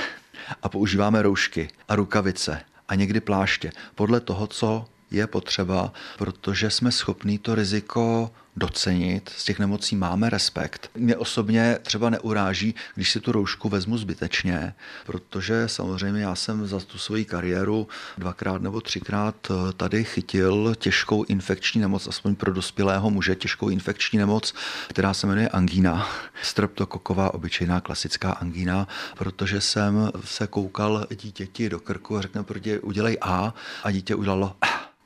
a 0.62 0.68
používáme 0.68 1.22
roušky 1.22 1.68
a 1.88 1.96
rukavice 1.96 2.60
a 2.88 2.94
někdy 2.94 3.20
pláště 3.20 3.72
podle 3.94 4.20
toho, 4.20 4.46
co 4.46 4.86
je 5.10 5.26
potřeba, 5.26 5.92
protože 6.18 6.70
jsme 6.70 6.92
schopní 6.92 7.38
to 7.38 7.54
riziko 7.54 8.30
docenit, 8.56 9.30
z 9.36 9.44
těch 9.44 9.58
nemocí 9.58 9.96
máme 9.96 10.30
respekt. 10.30 10.90
Mě 10.94 11.16
osobně 11.16 11.78
třeba 11.82 12.10
neuráží, 12.10 12.74
když 12.94 13.10
si 13.10 13.20
tu 13.20 13.32
roušku 13.32 13.68
vezmu 13.68 13.98
zbytečně, 13.98 14.74
protože 15.06 15.68
samozřejmě 15.68 16.22
já 16.22 16.34
jsem 16.34 16.66
za 16.66 16.80
tu 16.80 16.98
svoji 16.98 17.24
kariéru 17.24 17.88
dvakrát 18.18 18.62
nebo 18.62 18.80
třikrát 18.80 19.34
eh, 19.50 19.72
tady 19.72 20.04
chytil 20.04 20.74
těžkou 20.78 21.24
infekční 21.24 21.80
nemoc, 21.80 22.08
aspoň 22.08 22.34
pro 22.34 22.52
dospělého 22.52 23.10
muže 23.10 23.34
těžkou 23.34 23.68
infekční 23.68 24.18
nemoc, 24.18 24.54
která 24.88 25.14
se 25.14 25.26
jmenuje 25.26 25.48
angína, 25.48 26.08
streptokoková 26.42 27.34
obyčejná 27.34 27.80
klasická 27.80 28.32
angína, 28.32 28.88
protože 29.16 29.60
jsem 29.60 30.10
se 30.24 30.46
koukal 30.46 31.06
dítěti 31.10 31.68
do 31.68 31.80
krku 31.80 32.16
a 32.16 32.22
řekl, 32.22 32.44
udělej 32.82 33.18
A. 33.20 33.54
A 33.82 33.90
dítě 33.90 34.14
udělalo 34.14 34.56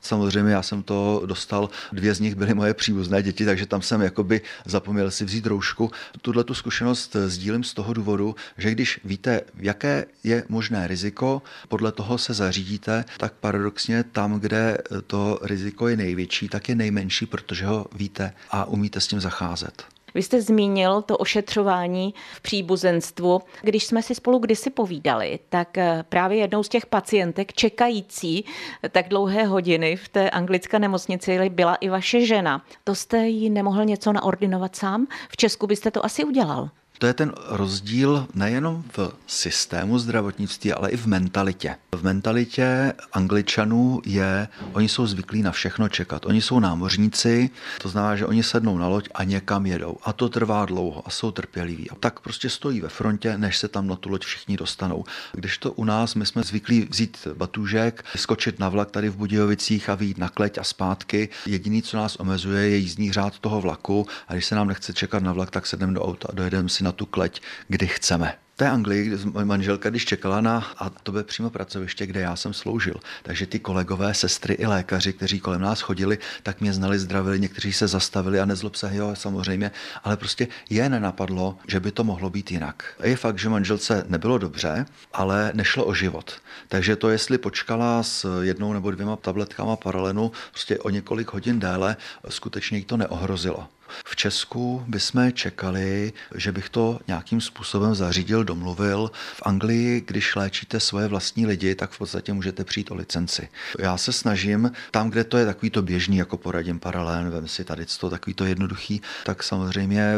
Samozřejmě 0.03 0.53
já 0.53 0.61
jsem 0.61 0.83
to 0.83 1.23
dostal, 1.25 1.69
dvě 1.91 2.13
z 2.13 2.19
nich 2.19 2.35
byly 2.35 2.53
moje 2.53 2.73
příbuzné 2.73 3.23
děti, 3.23 3.42
takže 3.45 3.65
tam 3.65 3.81
jsem 3.81 4.01
jakoby 4.01 4.41
zapomněl 4.65 5.11
si 5.11 5.25
vzít 5.25 5.45
roušku. 5.45 5.91
Tuhle 6.21 6.43
tu 6.43 6.53
zkušenost 6.53 7.15
sdílím 7.27 7.63
z 7.63 7.73
toho 7.73 7.93
důvodu, 7.93 8.35
že 8.57 8.71
když 8.71 8.99
víte, 9.03 9.41
jaké 9.55 10.05
je 10.23 10.43
možné 10.49 10.87
riziko, 10.87 11.41
podle 11.67 11.91
toho 11.91 12.17
se 12.17 12.33
zařídíte, 12.33 13.05
tak 13.17 13.33
paradoxně 13.33 14.03
tam, 14.03 14.39
kde 14.39 14.77
to 15.07 15.39
riziko 15.41 15.87
je 15.87 15.97
největší, 15.97 16.49
tak 16.49 16.69
je 16.69 16.75
nejmenší, 16.75 17.25
protože 17.25 17.65
ho 17.65 17.85
víte 17.95 18.33
a 18.49 18.65
umíte 18.65 19.01
s 19.01 19.07
tím 19.07 19.19
zacházet. 19.19 19.92
Vy 20.15 20.23
jste 20.23 20.41
zmínil 20.41 21.01
to 21.01 21.17
ošetřování 21.17 22.13
v 22.35 22.41
příbuzenstvu. 22.41 23.41
Když 23.61 23.85
jsme 23.85 24.01
si 24.01 24.15
spolu 24.15 24.39
kdysi 24.39 24.69
povídali, 24.69 25.39
tak 25.49 25.77
eh, 25.77 26.03
právě 26.09 26.37
jednou 26.37 26.63
z 26.63 26.69
těch 26.69 26.85
pacientek 26.85 27.53
čekající 27.53 28.45
tak 28.91 29.09
dlouhé 29.09 29.45
hodiny 29.45 29.95
v 29.95 30.09
té 30.09 30.29
anglické 30.29 30.79
nemocnici 30.79 31.49
byla 31.49 31.75
i 31.75 31.89
vaše 31.89 32.25
žena. 32.25 32.65
To 32.83 32.95
jste 32.95 33.27
jí 33.27 33.49
nemohl 33.49 33.85
něco 33.85 34.13
naordinovat 34.13 34.75
sám? 34.75 35.07
V 35.29 35.37
Česku 35.37 35.67
byste 35.67 35.91
to 35.91 36.05
asi 36.05 36.23
udělal. 36.23 36.69
To 36.97 37.07
je 37.07 37.13
ten 37.13 37.33
rozdíl 37.49 38.27
nejenom 38.33 38.83
v 38.97 39.11
systému 39.27 39.99
zdravotnictví, 39.99 40.73
ale 40.73 40.89
i 40.89 40.97
v 40.97 41.05
mentalitě. 41.05 41.75
V 41.95 42.03
mentalitě 42.03 42.93
angličanů 43.13 44.01
je, 44.05 44.47
oni 44.73 44.89
jsou 44.89 45.07
zvyklí 45.07 45.41
na 45.41 45.51
všechno 45.51 45.89
čekat. 45.89 46.25
Oni 46.25 46.41
jsou 46.41 46.59
námořníci, 46.59 47.49
to 47.81 47.89
znamená, 47.89 48.15
že 48.15 48.25
oni 48.25 48.43
sednou 48.43 48.77
na 48.77 48.87
loď 48.87 49.09
a 49.13 49.23
někam 49.23 49.65
jedou. 49.65 49.97
A 50.03 50.13
to 50.13 50.29
trvá 50.29 50.65
dlouho 50.65 51.07
a 51.07 51.09
jsou 51.09 51.31
trpěliví. 51.31 51.89
A 51.89 51.95
tak 51.95 52.19
prostě 52.19 52.49
stojí 52.49 52.81
ve 52.81 52.89
frontě, 52.89 53.37
než 53.37 53.57
se 53.57 53.67
tam 53.67 53.87
na 53.87 53.95
tu 53.95 54.09
loď 54.09 54.25
všichni 54.25 54.57
dostanou. 54.57 55.03
Když 55.33 55.57
to 55.57 55.71
u 55.71 55.83
nás, 55.83 56.15
my 56.15 56.25
jsme 56.25 56.43
zvyklí 56.43 56.87
vzít 56.89 57.27
batůžek, 57.33 58.05
skočit 58.15 58.59
na 58.59 58.69
vlak 58.69 58.91
tady 58.91 59.09
v 59.09 59.15
Budějovicích 59.15 59.89
a 59.89 59.95
vyjít 59.95 60.17
na 60.17 60.29
kleť 60.29 60.57
a 60.57 60.63
zpátky. 60.63 61.29
Jediný, 61.45 61.81
co 61.81 61.97
nás 61.97 62.15
omezuje, 62.15 62.69
je 62.69 62.77
jízdní 62.77 63.11
řád 63.11 63.39
toho 63.39 63.61
vlaku. 63.61 64.07
A 64.27 64.33
když 64.33 64.45
se 64.45 64.55
nám 64.55 64.67
nechce 64.67 64.93
čekat 64.93 65.23
na 65.23 65.33
vlak, 65.33 65.51
tak 65.51 65.67
sedneme 65.67 65.93
do 65.93 66.05
auta 66.05 66.27
a 66.31 66.35
dojedeme 66.35 66.69
si 66.69 66.82
na 66.83 66.91
tu 66.91 67.05
kleť, 67.05 67.41
kdy 67.67 67.87
chceme 67.87 68.33
té 68.55 68.69
Anglii, 68.69 69.05
kde 69.05 69.17
moje 69.25 69.45
manželka, 69.45 69.89
když 69.89 70.05
čekala 70.05 70.41
na, 70.41 70.67
a 70.77 70.89
to 70.89 71.11
bylo 71.11 71.23
přímo 71.23 71.49
pracoviště, 71.49 72.05
kde 72.05 72.19
já 72.19 72.35
jsem 72.35 72.53
sloužil. 72.53 72.95
Takže 73.23 73.45
ty 73.45 73.59
kolegové, 73.59 74.13
sestry 74.13 74.53
i 74.53 74.65
lékaři, 74.65 75.13
kteří 75.13 75.39
kolem 75.39 75.61
nás 75.61 75.81
chodili, 75.81 76.17
tak 76.43 76.61
mě 76.61 76.73
znali, 76.73 76.99
zdravili, 76.99 77.39
někteří 77.39 77.73
se 77.73 77.87
zastavili 77.87 78.39
a 78.39 78.45
nezlob 78.45 78.75
se, 78.75 78.89
jo, 78.93 79.11
samozřejmě, 79.13 79.71
ale 80.03 80.17
prostě 80.17 80.47
je 80.69 80.89
nenapadlo, 80.89 81.57
že 81.67 81.79
by 81.79 81.91
to 81.91 82.03
mohlo 82.03 82.29
být 82.29 82.51
jinak. 82.51 82.83
Je 83.03 83.15
fakt, 83.15 83.39
že 83.39 83.49
manželce 83.49 84.05
nebylo 84.07 84.37
dobře, 84.37 84.85
ale 85.13 85.51
nešlo 85.53 85.85
o 85.85 85.93
život. 85.93 86.33
Takže 86.67 86.95
to, 86.95 87.09
jestli 87.09 87.37
počkala 87.37 88.03
s 88.03 88.41
jednou 88.41 88.73
nebo 88.73 88.91
dvěma 88.91 89.15
tabletkama 89.15 89.75
paralenu 89.75 90.31
prostě 90.51 90.79
o 90.79 90.89
několik 90.89 91.33
hodin 91.33 91.59
déle, 91.59 91.97
skutečně 92.29 92.77
jí 92.77 92.85
to 92.85 92.97
neohrozilo. 92.97 93.67
V 94.05 94.15
Česku 94.15 94.83
bychom 94.87 95.31
čekali, 95.31 96.13
že 96.35 96.51
bych 96.51 96.69
to 96.69 96.99
nějakým 97.07 97.41
způsobem 97.41 97.95
zařídil, 97.95 98.43
domluvil. 98.43 99.11
V 99.35 99.41
Anglii, 99.45 100.01
když 100.07 100.35
léčíte 100.35 100.79
svoje 100.79 101.07
vlastní 101.07 101.45
lidi, 101.45 101.75
tak 101.75 101.91
v 101.91 101.97
podstatě 101.97 102.33
můžete 102.33 102.63
přijít 102.63 102.91
o 102.91 102.95
licenci. 102.95 103.49
Já 103.79 103.97
se 103.97 104.13
snažím, 104.13 104.71
tam, 104.91 105.09
kde 105.09 105.23
to 105.23 105.37
je 105.37 105.45
takový 105.45 105.69
to 105.69 105.81
běžný, 105.81 106.17
jako 106.17 106.37
poradím 106.37 106.79
paralén, 106.79 107.29
vem 107.29 107.47
si 107.47 107.63
tady 107.63 107.85
to 107.99 108.09
takový 108.09 108.33
to 108.33 108.45
jednoduchý, 108.45 109.01
tak 109.25 109.43
samozřejmě 109.43 110.15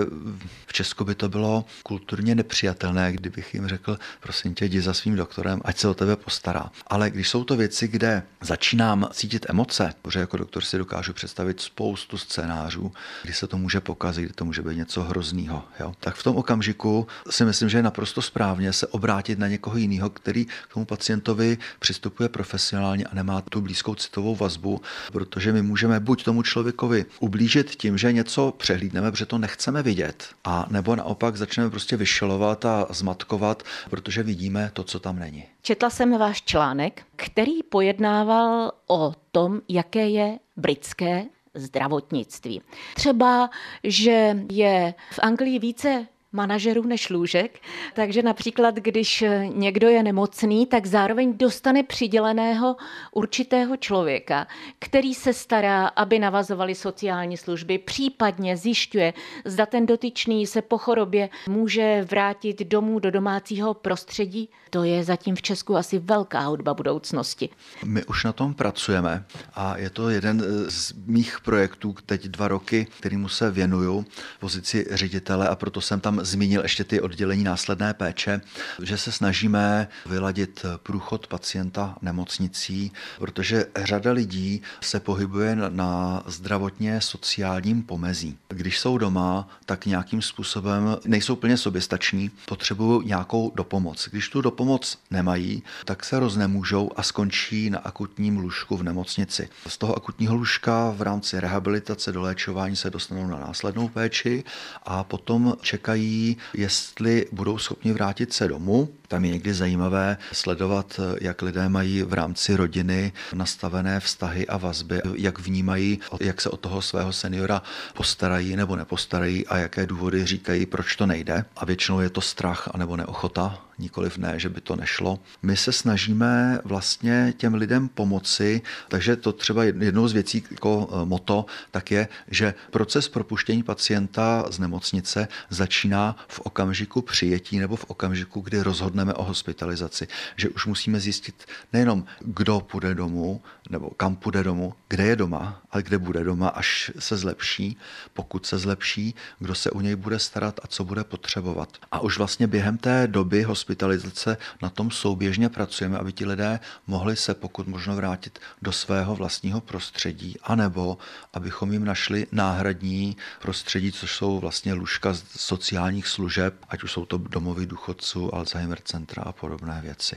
v 0.67 0.74
Česku 0.74 1.03
by 1.03 1.15
to 1.15 1.29
bylo 1.29 1.65
kulturně 1.84 2.36
nepřijatelné, 2.36 3.12
kdybych 3.12 3.53
jim 3.53 3.67
řekl, 3.67 4.00
prosím 4.20 4.53
tě, 4.53 4.65
jdi 4.65 4.82
za 4.82 4.94
svým 4.94 5.15
doktorem, 5.15 5.62
ať 5.65 5.77
se 5.77 5.88
o 5.88 5.94
tebe 5.94 6.15
postará. 6.15 6.72
Ale 6.88 7.10
když 7.10 7.29
jsou 7.29 7.44
to 7.44 7.55
věci, 7.55 7.88
kde 7.88 8.24
začínám 8.41 9.10
cítit 9.13 9.46
emoce, 9.50 9.94
protože 10.01 10.20
jako 10.20 10.38
doktor 10.38 10.63
si 10.63 10.77
dokážu 10.77 11.13
představit 11.13 11.62
spoustu 11.62 12.17
scénářů, 12.17 12.94
kdy 13.24 13.34
se 13.34 13.48
to 13.48 13.55
to 13.55 13.60
může 13.65 13.81
pokazit, 13.81 14.36
to 14.36 14.45
může 14.45 14.62
být 14.62 14.77
něco 14.77 15.03
hroznýho. 15.03 15.63
Jo? 15.79 15.93
Tak 16.00 16.15
v 16.15 16.24
tom 16.24 16.36
okamžiku 16.36 17.07
si 17.29 17.45
myslím, 17.45 17.69
že 17.69 17.77
je 17.77 17.84
naprosto 17.84 18.22
správně 18.22 18.74
se 18.74 18.88
obrátit 18.88 19.39
na 19.39 19.48
někoho 19.48 19.77
jiného, 19.77 20.10
který 20.10 20.45
k 20.45 20.74
tomu 20.74 20.86
pacientovi 20.86 21.57
přistupuje 21.79 22.29
profesionálně 22.29 23.05
a 23.05 23.15
nemá 23.15 23.41
tu 23.41 23.62
blízkou 23.62 23.95
citovou 23.95 24.36
vazbu, 24.36 24.81
protože 25.12 25.53
my 25.53 25.62
můžeme 25.62 26.00
buď 26.00 26.24
tomu 26.24 26.43
člověkovi 26.43 27.05
ublížit 27.19 27.75
tím, 27.75 27.98
že 27.98 28.12
něco 28.13 28.53
přehlídneme, 28.57 29.12
protože 29.12 29.25
to 29.25 29.38
nechceme 29.38 29.84
vidět, 29.84 30.29
a 30.43 30.65
nebo 30.69 30.95
naopak 30.95 31.38
začneme 31.38 31.69
prostě 31.69 31.98
vyšelovat 31.98 32.65
a 32.65 32.88
zmatkovat, 32.89 33.63
protože 33.89 34.24
vidíme 34.24 34.69
to, 34.74 34.84
co 34.84 35.00
tam 35.00 35.19
není. 35.19 35.43
Četla 35.62 35.89
jsem 35.89 36.17
váš 36.17 36.41
článek, 36.41 37.03
který 37.15 37.63
pojednával 37.63 38.72
o 38.88 39.13
tom, 39.31 39.62
jaké 39.69 40.10
je 40.10 40.39
britské 40.57 41.24
zdravotnictví. 41.55 42.62
Třeba, 42.95 43.50
že 43.83 44.38
je 44.51 44.93
v 45.12 45.19
Anglii 45.21 45.59
více 45.59 46.07
manažerů 46.36 46.84
než 46.84 47.10
lůžek, 47.10 47.60
takže 47.94 48.22
například, 48.22 48.75
když 48.75 49.24
někdo 49.54 49.89
je 49.89 50.04
nemocný, 50.04 50.65
tak 50.65 50.86
zároveň 50.86 51.38
dostane 51.38 51.84
přiděleného 51.84 52.75
určitého 53.12 53.77
člověka, 53.77 54.48
který 54.80 55.13
se 55.13 55.34
stará, 55.34 55.88
aby 55.88 56.20
navazovali 56.20 56.75
sociální 56.75 57.38
služby, 57.38 57.77
případně 57.77 58.58
zjišťuje, 58.58 59.13
zda 59.46 59.65
ten 59.65 59.86
dotyčný 59.86 60.48
se 60.48 60.62
po 60.62 60.77
chorobě 60.77 61.30
může 61.50 62.08
vrátit 62.10 62.62
domů 62.62 63.00
do 63.00 63.12
domácího 63.12 63.74
prostředí. 63.74 64.50
To 64.70 64.84
je 64.84 65.04
zatím 65.04 65.36
v 65.36 65.42
Česku 65.42 65.77
asi 65.77 66.00
velká 66.00 66.39
hudba 66.39 66.74
budoucnosti. 66.74 67.50
My 67.86 68.06
už 68.06 68.24
na 68.24 68.34
tom 68.34 68.54
pracujeme 68.54 69.25
a 69.54 69.77
je 69.77 69.89
to 69.89 70.10
jeden 70.10 70.44
z 70.70 70.94
mých 71.06 71.39
projektů 71.39 71.96
teď 72.06 72.25
dva 72.27 72.48
roky, 72.48 72.88
kterýmu 73.00 73.30
se 73.30 73.51
věnuju, 73.51 74.06
pozici 74.39 74.86
ředitele 74.92 75.48
a 75.48 75.56
proto 75.56 75.82
jsem 75.82 76.00
tam 76.00 76.25
zmínil 76.25 76.62
ještě 76.62 76.84
ty 76.84 77.01
oddělení 77.01 77.44
následné 77.44 77.94
péče, 77.94 78.41
že 78.82 78.98
se 78.98 79.12
snažíme 79.12 79.88
vyladit 80.05 80.65
průchod 80.84 81.27
pacienta 81.27 81.96
nemocnicí, 82.01 82.91
protože 83.20 83.65
řada 83.75 84.12
lidí 84.12 84.62
se 84.82 85.00
pohybuje 85.00 85.55
na 85.70 86.24
zdravotně 86.25 87.01
sociálním 87.01 87.84
pomezí. 87.84 88.38
Když 88.48 88.79
jsou 88.79 88.98
doma, 88.98 89.48
tak 89.65 89.86
nějakým 89.86 90.22
způsobem 90.22 90.98
nejsou 91.05 91.36
plně 91.36 91.58
soběstační, 91.58 92.32
potřebují 92.46 93.08
nějakou 93.08 93.51
dopomoc. 93.55 94.08
Když 94.12 94.29
tu 94.29 94.41
dopomoc 94.41 94.98
nemají, 95.12 95.63
tak 95.86 96.03
se 96.05 96.20
roznemůžou 96.20 96.91
a 96.96 97.03
skončí 97.03 97.70
na 97.70 97.79
akutním 97.79 98.38
lůžku 98.38 98.77
v 98.77 98.84
nemocnici. 98.84 99.50
Z 99.67 99.77
toho 99.77 99.98
akutního 99.98 100.36
lůžka 100.36 100.94
v 100.98 101.01
rámci 101.01 101.39
rehabilitace, 101.39 102.12
doléčování 102.12 102.75
se 102.75 102.89
dostanou 102.89 103.27
na 103.27 103.39
následnou 103.39 103.88
péči 103.88 104.44
a 104.84 105.03
potom 105.03 105.53
čekají 105.62 106.04
jestli 106.53 107.25
budou 107.31 107.57
schopni 107.57 107.93
vrátit 107.93 108.33
se 108.33 108.47
domů. 108.47 108.89
Tam 109.07 109.25
je 109.25 109.31
někdy 109.31 109.53
zajímavé 109.53 110.17
sledovat, 110.31 111.00
jak 111.21 111.41
lidé 111.41 111.69
mají 111.69 112.03
v 112.03 112.13
rámci 112.13 112.55
rodiny 112.55 113.13
nastavené 113.33 114.00
vztahy 114.00 114.47
a 114.47 114.57
vazby, 114.57 115.01
jak 115.15 115.39
vnímají, 115.39 116.00
jak 116.19 116.41
se 116.41 116.50
o 116.50 116.57
toho 116.57 116.81
svého 116.81 117.13
seniora 117.13 117.62
postarají 117.93 118.55
nebo 118.55 118.75
nepostarají 118.75 119.47
a 119.47 119.57
jaké 119.57 119.85
důvody 119.85 120.25
říkají, 120.25 120.65
proč 120.65 120.95
to 120.95 121.05
nejde. 121.05 121.45
A 121.57 121.65
většinou 121.65 122.00
je 122.00 122.09
to 122.09 122.21
strach 122.21 122.69
anebo 122.74 122.97
neochota 122.97 123.65
nikoliv 123.77 124.17
ne, 124.17 124.39
že 124.39 124.50
by 124.50 124.62
to 124.62 124.75
nešlo. 124.75 125.19
My 125.41 125.57
se 125.57 125.71
snažíme 125.71 126.59
vlastně 126.63 127.33
těm 127.38 127.53
lidem 127.53 127.88
pomoci, 127.88 128.62
takže 128.88 129.15
to 129.15 129.31
třeba 129.31 129.63
jednou 129.63 130.07
z 130.07 130.13
věcí 130.13 130.43
jako 130.51 130.89
e, 130.91 131.05
moto 131.05 131.45
tak 131.71 131.91
je, 131.91 132.07
že 132.27 132.53
proces 132.71 133.09
propuštění 133.09 133.63
pacienta 133.63 134.45
z 134.50 134.59
nemocnice 134.59 135.27
začíná 135.50 136.15
v 136.27 136.39
okamžiku 136.39 137.01
přijetí 137.01 137.59
nebo 137.59 137.75
v 137.75 137.85
okamžiku, 137.85 138.41
kdy 138.41 138.62
rozhodneme 138.95 139.13
o 139.13 139.23
hospitalizaci. 139.23 140.07
Že 140.35 140.49
už 140.49 140.65
musíme 140.65 140.99
zjistit 140.99 141.45
nejenom, 141.73 142.05
kdo 142.19 142.59
půjde 142.59 142.95
domů, 142.95 143.41
nebo 143.69 143.89
kam 143.89 144.15
půjde 144.15 144.43
domů, 144.43 144.73
kde 144.87 145.03
je 145.03 145.15
doma, 145.15 145.61
ale 145.71 145.83
kde 145.83 145.97
bude 145.97 146.23
doma, 146.23 146.47
až 146.47 146.91
se 146.99 147.17
zlepší, 147.17 147.77
pokud 148.13 148.45
se 148.45 148.57
zlepší, 148.57 149.15
kdo 149.39 149.55
se 149.55 149.71
u 149.71 149.81
něj 149.81 149.95
bude 149.95 150.19
starat 150.19 150.59
a 150.63 150.67
co 150.67 150.83
bude 150.83 151.03
potřebovat. 151.03 151.69
A 151.91 151.99
už 151.99 152.17
vlastně 152.17 152.47
během 152.47 152.77
té 152.77 153.07
doby 153.07 153.43
hospitalizace 153.43 154.37
na 154.61 154.69
tom 154.69 154.91
souběžně 154.91 155.49
pracujeme, 155.49 155.97
aby 155.97 156.13
ti 156.13 156.25
lidé 156.25 156.59
mohli 156.87 157.15
se 157.15 157.33
pokud 157.33 157.67
možno 157.67 157.95
vrátit 157.95 158.39
do 158.61 158.71
svého 158.71 159.15
vlastního 159.15 159.61
prostředí, 159.61 160.37
anebo 160.43 160.97
abychom 161.33 161.73
jim 161.73 161.85
našli 161.85 162.27
náhradní 162.31 163.17
prostředí, 163.41 163.91
což 163.91 164.15
jsou 164.15 164.39
vlastně 164.39 164.73
lůžka 164.73 165.13
sociálních 165.36 166.08
služeb, 166.08 166.53
ať 166.69 166.84
už 166.84 166.91
jsou 166.91 167.05
to 167.05 167.17
domovy 167.17 167.65
důchodců, 167.65 168.36
Alzheimer 168.36 168.85
centra 168.86 169.24
a 169.24 169.32
podobné 169.32 169.80
věci. 169.82 170.15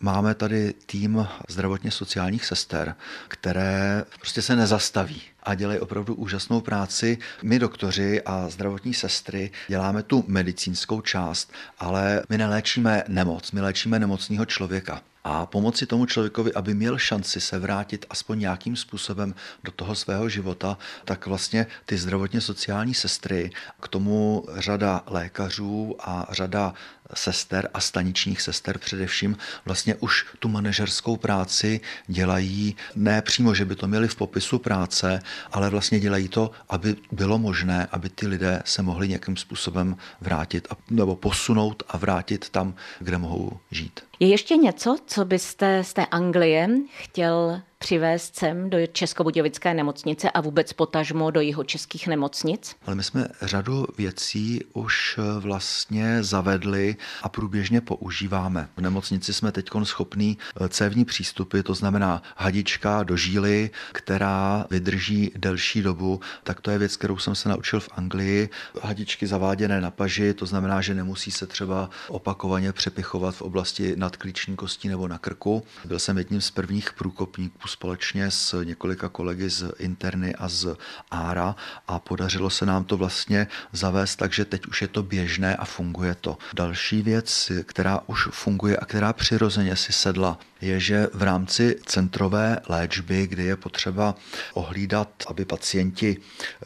Máme 0.00 0.34
tady 0.34 0.74
tým 0.86 1.26
zdravotně 1.48 1.90
sociálních 1.90 2.44
sester, 2.44 2.94
které 3.28 4.04
prostě 4.18 4.42
se 4.42 4.56
nezastaví 4.56 5.22
a 5.48 5.54
dělají 5.54 5.80
opravdu 5.80 6.14
úžasnou 6.14 6.60
práci. 6.60 7.18
My 7.42 7.58
doktoři 7.58 8.22
a 8.22 8.48
zdravotní 8.48 8.94
sestry 8.94 9.50
děláme 9.68 10.02
tu 10.02 10.24
medicínskou 10.26 11.00
část, 11.00 11.52
ale 11.78 12.22
my 12.28 12.38
neléčíme 12.38 13.04
nemoc, 13.08 13.52
my 13.52 13.60
léčíme 13.60 13.98
nemocného 13.98 14.46
člověka 14.46 15.00
a 15.24 15.46
pomoci 15.46 15.86
tomu 15.86 16.06
člověkovi, 16.06 16.54
aby 16.54 16.74
měl 16.74 16.98
šanci 16.98 17.40
se 17.40 17.58
vrátit 17.58 18.06
aspoň 18.10 18.38
nějakým 18.38 18.76
způsobem 18.76 19.34
do 19.64 19.72
toho 19.72 19.94
svého 19.94 20.28
života, 20.28 20.78
tak 21.04 21.26
vlastně 21.26 21.66
ty 21.84 21.98
zdravotně 21.98 22.40
sociální 22.40 22.94
sestry, 22.94 23.50
k 23.80 23.88
tomu 23.88 24.46
řada 24.56 25.02
lékařů 25.06 25.96
a 26.00 26.26
řada 26.30 26.74
sester 27.14 27.68
a 27.74 27.80
staničních 27.80 28.42
sester 28.42 28.78
především 28.78 29.36
vlastně 29.64 29.94
už 29.94 30.26
tu 30.38 30.48
manažerskou 30.48 31.16
práci 31.16 31.80
dělají 32.06 32.76
ne 32.96 33.22
přímo, 33.22 33.54
že 33.54 33.64
by 33.64 33.76
to 33.76 33.86
měli 33.86 34.08
v 34.08 34.16
popisu 34.16 34.58
práce, 34.58 35.22
ale 35.52 35.70
vlastně 35.70 36.00
dělají 36.00 36.28
to, 36.28 36.50
aby 36.68 36.96
bylo 37.12 37.38
možné, 37.38 37.88
aby 37.92 38.08
ty 38.08 38.26
lidé 38.26 38.62
se 38.64 38.82
mohli 38.82 39.08
nějakým 39.08 39.36
způsobem 39.36 39.96
vrátit 40.20 40.68
a, 40.70 40.76
nebo 40.90 41.16
posunout 41.16 41.82
a 41.88 41.96
vrátit 41.96 42.48
tam, 42.50 42.74
kde 42.98 43.18
mohou 43.18 43.60
žít. 43.70 44.07
Je 44.20 44.28
ještě 44.28 44.56
něco, 44.56 44.96
co 45.06 45.24
byste 45.24 45.84
z 45.84 45.92
té 45.92 46.06
Anglie 46.06 46.68
chtěl 46.98 47.62
přivést 47.78 48.36
sem 48.36 48.70
do 48.70 48.86
Českobudějovické 48.86 49.74
nemocnice 49.74 50.30
a 50.30 50.40
vůbec 50.40 50.72
potažmo 50.72 51.30
do 51.30 51.40
jeho 51.40 51.64
českých 51.64 52.06
nemocnic? 52.06 52.76
Ale 52.86 52.96
my 52.96 53.04
jsme 53.04 53.28
řadu 53.42 53.86
věcí 53.98 54.60
už 54.72 55.18
vlastně 55.38 56.22
zavedli 56.22 56.96
a 57.22 57.28
průběžně 57.28 57.80
používáme. 57.80 58.68
V 58.76 58.80
nemocnici 58.80 59.34
jsme 59.34 59.52
teď 59.52 59.70
schopní 59.82 60.38
eh, 60.60 60.68
cévní 60.68 61.04
přístupy, 61.04 61.60
to 61.60 61.74
znamená 61.74 62.22
hadička 62.36 63.02
do 63.02 63.16
žíly, 63.16 63.70
která 63.92 64.66
vydrží 64.70 65.32
delší 65.36 65.82
dobu, 65.82 66.20
tak 66.44 66.60
to 66.60 66.70
je 66.70 66.78
věc, 66.78 66.96
kterou 66.96 67.18
jsem 67.18 67.34
se 67.34 67.48
naučil 67.48 67.80
v 67.80 67.88
Anglii. 67.92 68.48
Hadičky 68.82 69.26
zaváděné 69.26 69.80
na 69.80 69.90
paži, 69.90 70.34
to 70.34 70.46
znamená, 70.46 70.80
že 70.80 70.94
nemusí 70.94 71.30
se 71.30 71.46
třeba 71.46 71.90
opakovaně 72.08 72.72
přepichovat 72.72 73.34
v 73.34 73.42
oblasti 73.42 73.96
nadklíční 74.08 74.56
kostí 74.56 74.88
nebo 74.88 75.08
na 75.08 75.18
krku. 75.18 75.62
Byl 75.84 75.98
jsem 75.98 76.18
jedním 76.18 76.40
z 76.40 76.50
prvních 76.50 76.92
průkopníků 76.92 77.68
společně 77.68 78.30
s 78.30 78.64
několika 78.64 79.08
kolegy 79.08 79.50
z 79.50 79.72
Interny 79.78 80.34
a 80.34 80.48
z 80.48 80.76
Ára 81.10 81.56
a 81.88 81.98
podařilo 81.98 82.50
se 82.50 82.66
nám 82.66 82.84
to 82.84 82.96
vlastně 82.96 83.46
zavést, 83.72 84.16
takže 84.16 84.44
teď 84.44 84.66
už 84.66 84.82
je 84.82 84.88
to 84.88 85.02
běžné 85.02 85.56
a 85.56 85.64
funguje 85.64 86.14
to. 86.14 86.38
Další 86.54 87.02
věc, 87.02 87.52
která 87.62 88.00
už 88.06 88.28
funguje 88.30 88.76
a 88.76 88.84
která 88.84 89.12
přirozeně 89.12 89.76
si 89.76 89.92
sedla 89.92 90.38
je, 90.60 90.80
že 90.80 91.08
v 91.12 91.22
rámci 91.22 91.76
centrové 91.86 92.58
léčby, 92.68 93.26
kdy 93.26 93.44
je 93.44 93.56
potřeba 93.56 94.14
ohlídat, 94.54 95.08
aby 95.26 95.44
pacienti, 95.44 96.16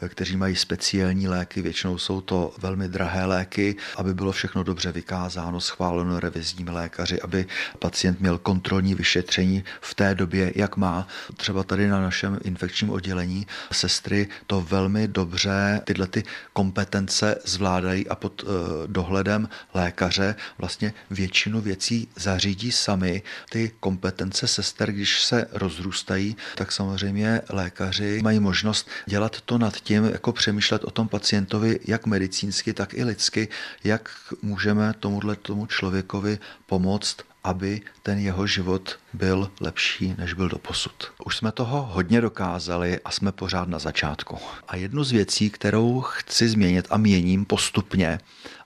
kteří 0.07 0.37
mají 0.37 0.55
speciální 0.55 1.27
léky, 1.27 1.61
většinou 1.61 1.97
jsou 1.97 2.21
to 2.21 2.53
velmi 2.57 2.87
drahé 2.87 3.25
léky, 3.25 3.75
aby 3.97 4.13
bylo 4.13 4.31
všechno 4.31 4.63
dobře 4.63 4.91
vykázáno, 4.91 5.61
schváleno 5.61 6.19
revizními 6.19 6.71
lékaři, 6.71 7.21
aby 7.21 7.32
pacient 7.79 8.19
měl 8.19 8.37
kontrolní 8.37 8.95
vyšetření 8.95 9.63
v 9.81 9.95
té 9.95 10.15
době, 10.15 10.51
jak 10.55 10.77
má. 10.77 11.07
Třeba 11.37 11.63
tady 11.63 11.87
na 11.87 12.01
našem 12.01 12.39
infekčním 12.43 12.89
oddělení 12.89 13.47
sestry 13.71 14.27
to 14.47 14.61
velmi 14.61 15.07
dobře 15.07 15.81
tyhle 15.83 16.07
ty 16.07 16.23
kompetence 16.53 17.35
zvládají 17.45 18.07
a 18.07 18.15
pod 18.15 18.43
eh, 18.43 18.47
dohledem 18.87 19.49
lékaře 19.73 20.35
vlastně 20.57 20.93
většinu 21.09 21.61
věcí 21.61 22.07
zařídí 22.15 22.71
sami. 22.71 23.21
Ty 23.49 23.71
kompetence 23.79 24.47
sester, 24.47 24.91
když 24.91 25.23
se 25.23 25.47
rozrůstají, 25.51 26.35
tak 26.55 26.71
samozřejmě 26.71 27.41
lékaři 27.49 28.19
mají 28.23 28.39
možnost 28.39 28.89
dělat 29.05 29.41
to 29.41 29.57
nad 29.57 29.75
tím, 29.75 30.05
jako 30.05 30.31
přemýšlet 30.31 30.83
o 30.83 30.91
tom 30.91 31.07
pacientovi 31.07 31.79
jak 31.87 32.05
medicínsky, 32.05 32.73
tak 32.73 32.93
i 32.93 33.03
lidsky, 33.03 33.47
jak 33.83 34.09
můžeme 34.41 34.93
tomuhle 34.99 35.35
tomu 35.35 35.65
člověkovi 35.65 36.39
pomoct 36.65 37.17
aby 37.43 37.81
ten 38.03 38.19
jeho 38.19 38.47
život 38.47 38.99
byl 39.13 39.51
lepší, 39.59 40.15
než 40.17 40.33
byl 40.33 40.49
doposud. 40.49 41.11
Už 41.25 41.37
jsme 41.37 41.51
toho 41.51 41.81
hodně 41.81 42.21
dokázali 42.21 42.99
a 43.05 43.11
jsme 43.11 43.31
pořád 43.31 43.67
na 43.67 43.79
začátku. 43.79 44.37
A 44.67 44.75
jednu 44.75 45.03
z 45.03 45.11
věcí, 45.11 45.49
kterou 45.49 46.01
chci 46.01 46.49
změnit 46.49 46.87
a 46.89 46.97
měním 46.97 47.45
postupně, 47.45 48.19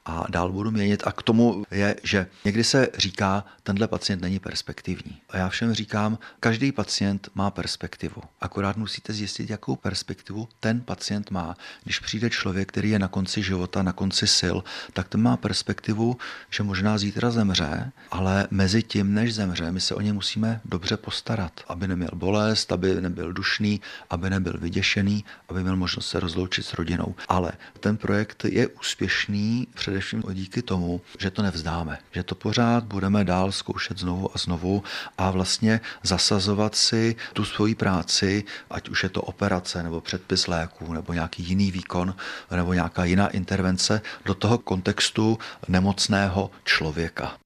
a 0.08 0.26
dál 0.30 0.52
budu 0.52 0.72
měnit. 0.72 1.04
A 1.06 1.12
k 1.12 1.22
tomu 1.24 1.66
je, 1.72 1.96
že 2.04 2.28
někdy 2.46 2.64
se 2.64 2.88
říká, 2.98 3.46
tenhle 3.64 3.88
pacient 3.88 4.22
není 4.22 4.40
perspektivní. 4.40 5.18
A 5.30 5.38
já 5.38 5.50
všem 5.50 5.74
říkám, 5.74 6.20
každý 6.40 6.72
pacient 6.72 7.30
má 7.36 7.52
perspektivu. 7.52 8.22
Akorát 8.42 8.78
musíte 8.78 9.14
zjistit, 9.14 9.50
jakou 9.50 9.76
perspektivu 9.76 10.48
ten 10.60 10.82
pacient 10.82 11.32
má. 11.32 11.56
Když 11.84 12.00
přijde 12.00 12.30
člověk, 12.30 12.68
který 12.70 12.90
je 12.90 13.00
na 13.00 13.08
konci 13.08 13.44
života, 13.44 13.84
na 13.84 13.94
konci 13.94 14.28
sil, 14.40 14.58
tak 14.94 15.08
ten 15.08 15.22
má 15.22 15.38
perspektivu, 15.38 16.18
že 16.50 16.64
možná 16.64 16.98
zítra 16.98 17.32
zemře, 17.32 17.92
ale 18.12 18.48
mezi 18.52 18.84
tím, 18.84 19.14
než 19.14 19.36
zemře, 19.36 19.72
my 19.72 19.82
se 19.82 19.96
o 19.96 20.02
ně 20.02 20.14
musíme 20.14 20.62
dobře 20.66 20.98
postarat, 20.98 21.52
aby 21.68 21.88
neměl 21.88 22.12
bolest, 22.14 22.72
aby 22.72 23.02
nebyl 23.02 23.34
dušný, 23.34 23.82
aby 24.10 24.30
nebyl 24.30 24.58
vyděšený, 24.58 25.26
aby 25.50 25.64
měl 25.64 25.76
možnost 25.76 26.08
se 26.08 26.20
rozloučit 26.20 26.66
s 26.66 26.74
rodinou. 26.74 27.16
Ale 27.28 27.52
ten 27.80 27.98
projekt 27.98 28.46
je 28.46 28.68
úspěšný 28.68 29.68
především 29.74 29.97
především 29.98 30.24
díky 30.34 30.62
tomu, 30.62 31.02
že 31.20 31.32
to 31.32 31.42
nevzdáme, 31.42 31.98
že 32.12 32.24
to 32.24 32.36
pořád 32.36 32.84
budeme 32.84 33.24
dál 33.24 33.52
zkoušet 33.52 33.98
znovu 33.98 34.30
a 34.36 34.38
znovu 34.38 34.84
a 35.18 35.32
vlastně 35.32 35.82
zasazovat 36.04 36.76
si 36.76 37.16
tu 37.34 37.46
svoji 37.46 37.76
práci, 37.76 38.44
ať 38.70 38.90
už 38.90 39.04
je 39.04 39.10
to 39.10 39.22
operace 39.22 39.84
nebo 39.84 40.02
předpis 40.02 40.48
léků 40.48 40.94
nebo 40.94 41.14
nějaký 41.14 41.44
jiný 41.44 41.72
výkon 41.72 42.16
nebo 42.56 42.74
nějaká 42.74 43.06
jiná 43.06 43.28
intervence 43.28 44.02
do 44.26 44.34
toho 44.34 44.58
kontextu 44.58 45.38
nemocného 45.68 46.52
člověka. 46.64 47.38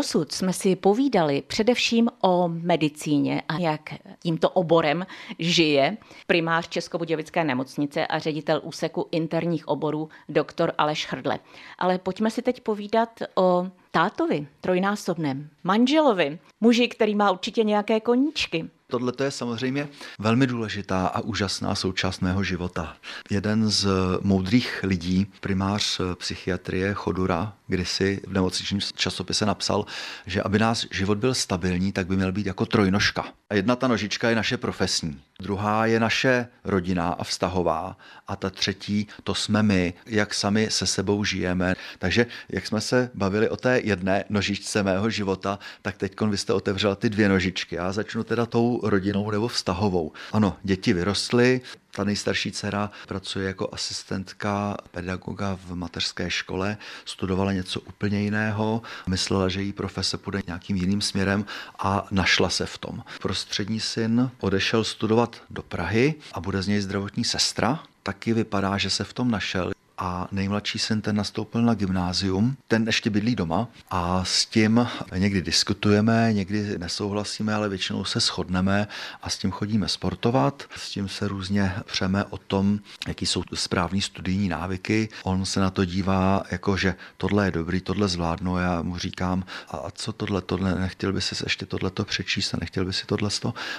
Dosud 0.00 0.32
jsme 0.32 0.52
si 0.52 0.76
povídali 0.76 1.42
především 1.46 2.08
o 2.20 2.48
medicíně 2.48 3.42
a 3.48 3.58
jak 3.58 3.80
tímto 4.18 4.50
oborem 4.50 5.06
žije 5.38 5.96
primář 6.26 6.68
Českobudějovické 6.68 7.44
nemocnice 7.44 8.06
a 8.06 8.18
ředitel 8.18 8.60
úseku 8.64 9.08
interních 9.10 9.68
oborů 9.68 10.08
doktor 10.28 10.72
Aleš 10.78 11.06
Hrdle. 11.10 11.38
Ale 11.78 11.98
pojďme 11.98 12.30
si 12.30 12.42
teď 12.42 12.60
povídat 12.60 13.22
o 13.34 13.66
tátovi, 13.90 14.46
trojnásobném, 14.60 15.48
manželovi, 15.64 16.38
muži, 16.60 16.88
který 16.88 17.14
má 17.14 17.30
určitě 17.30 17.64
nějaké 17.64 18.00
koníčky. 18.00 18.70
Tohle 18.86 19.12
je 19.24 19.30
samozřejmě 19.30 19.88
velmi 20.18 20.46
důležitá 20.46 21.06
a 21.06 21.20
úžasná 21.20 21.74
součást 21.74 22.20
mého 22.20 22.42
života. 22.42 22.96
Jeden 23.30 23.68
z 23.68 23.88
moudrých 24.20 24.80
lidí, 24.82 25.26
primář 25.40 26.00
psychiatrie 26.14 26.94
Chodura, 26.94 27.52
kdysi 27.70 28.20
v 28.26 28.32
nemocničním 28.32 28.80
časopise 28.94 29.46
napsal, 29.46 29.86
že 30.26 30.42
aby 30.42 30.58
náš 30.58 30.86
život 30.90 31.18
byl 31.18 31.34
stabilní, 31.34 31.92
tak 31.92 32.06
by 32.06 32.16
měl 32.16 32.32
být 32.32 32.46
jako 32.46 32.66
trojnožka. 32.66 33.24
A 33.50 33.54
jedna 33.54 33.76
ta 33.76 33.88
nožička 33.88 34.30
je 34.30 34.36
naše 34.36 34.56
profesní, 34.56 35.20
druhá 35.40 35.86
je 35.86 36.00
naše 36.00 36.46
rodina 36.64 37.08
a 37.08 37.24
vztahová 37.24 37.96
a 38.28 38.36
ta 38.36 38.50
třetí 38.50 39.06
to 39.24 39.34
jsme 39.34 39.62
my, 39.62 39.94
jak 40.06 40.34
sami 40.34 40.68
se 40.70 40.86
sebou 40.86 41.24
žijeme. 41.24 41.74
Takže 41.98 42.26
jak 42.48 42.66
jsme 42.66 42.80
se 42.80 43.10
bavili 43.14 43.48
o 43.48 43.56
té 43.56 43.80
jedné 43.84 44.24
nožičce 44.28 44.82
mého 44.82 45.10
života, 45.10 45.58
tak 45.82 45.96
teď 45.96 46.20
vy 46.20 46.38
jste 46.38 46.52
otevřela 46.52 46.94
ty 46.94 47.10
dvě 47.10 47.28
nožičky. 47.28 47.76
Já 47.76 47.92
začnu 47.92 48.24
teda 48.24 48.46
tou 48.46 48.80
rodinou 48.82 49.30
nebo 49.30 49.48
vztahovou. 49.48 50.12
Ano, 50.32 50.56
děti 50.62 50.92
vyrostly, 50.92 51.60
ta 51.90 52.04
nejstarší 52.04 52.52
dcera 52.52 52.90
pracuje 53.08 53.46
jako 53.46 53.68
asistentka 53.72 54.76
pedagoga 54.90 55.58
v 55.64 55.74
mateřské 55.74 56.30
škole, 56.30 56.76
studovala 57.04 57.52
něco 57.52 57.80
úplně 57.80 58.20
jiného, 58.20 58.82
myslela, 59.06 59.48
že 59.48 59.62
její 59.62 59.72
profese 59.72 60.18
půjde 60.18 60.42
nějakým 60.46 60.76
jiným 60.76 61.00
směrem 61.00 61.44
a 61.78 62.06
našla 62.10 62.50
se 62.50 62.66
v 62.66 62.78
tom. 62.78 63.02
Prostřední 63.22 63.80
syn 63.80 64.30
odešel 64.40 64.84
studovat 64.84 65.42
do 65.50 65.62
Prahy 65.62 66.14
a 66.32 66.40
bude 66.40 66.62
z 66.62 66.68
něj 66.68 66.80
zdravotní 66.80 67.24
sestra, 67.24 67.80
taky 68.02 68.32
vypadá, 68.32 68.78
že 68.78 68.90
se 68.90 69.04
v 69.04 69.12
tom 69.12 69.30
našel 69.30 69.72
a 70.00 70.28
nejmladší 70.32 70.78
syn 70.78 71.00
ten 71.00 71.16
nastoupil 71.16 71.62
na 71.62 71.74
gymnázium, 71.74 72.56
ten 72.68 72.86
ještě 72.86 73.10
bydlí 73.10 73.34
doma 73.36 73.68
a 73.90 74.24
s 74.24 74.46
tím 74.46 74.86
někdy 75.16 75.42
diskutujeme, 75.42 76.32
někdy 76.32 76.78
nesouhlasíme, 76.78 77.54
ale 77.54 77.68
většinou 77.68 78.04
se 78.04 78.20
shodneme 78.20 78.88
a 79.22 79.30
s 79.30 79.38
tím 79.38 79.50
chodíme 79.50 79.88
sportovat, 79.88 80.62
s 80.76 80.90
tím 80.90 81.08
se 81.08 81.28
různě 81.28 81.74
přeme 81.84 82.24
o 82.24 82.38
tom, 82.38 82.78
jaký 83.08 83.26
jsou 83.26 83.42
správní 83.54 84.00
studijní 84.00 84.48
návyky. 84.48 85.08
On 85.22 85.44
se 85.44 85.60
na 85.60 85.70
to 85.70 85.84
dívá 85.84 86.42
jako, 86.50 86.76
že 86.76 86.94
tohle 87.16 87.44
je 87.44 87.50
dobrý, 87.50 87.80
tohle 87.80 88.08
zvládnu, 88.08 88.58
já 88.58 88.82
mu 88.82 88.98
říkám, 88.98 89.44
a 89.68 89.90
co 89.90 90.12
tohle, 90.12 90.40
tohle, 90.42 90.74
nechtěl 90.74 91.12
by 91.12 91.20
si 91.20 91.34
ještě 91.44 91.66
tohleto 91.66 92.04
přečíst 92.04 92.54
a 92.54 92.58
nechtěl 92.60 92.84
by 92.84 92.92
si 92.92 93.06
tohle 93.06 93.30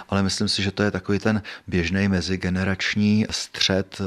ale 0.09 0.23
myslím 0.23 0.47
si, 0.47 0.63
že 0.63 0.71
to 0.71 0.83
je 0.83 0.91
takový 0.91 1.19
ten 1.19 1.41
běžný 1.67 2.07
mezigenerační 2.07 3.25
střed, 3.29 4.01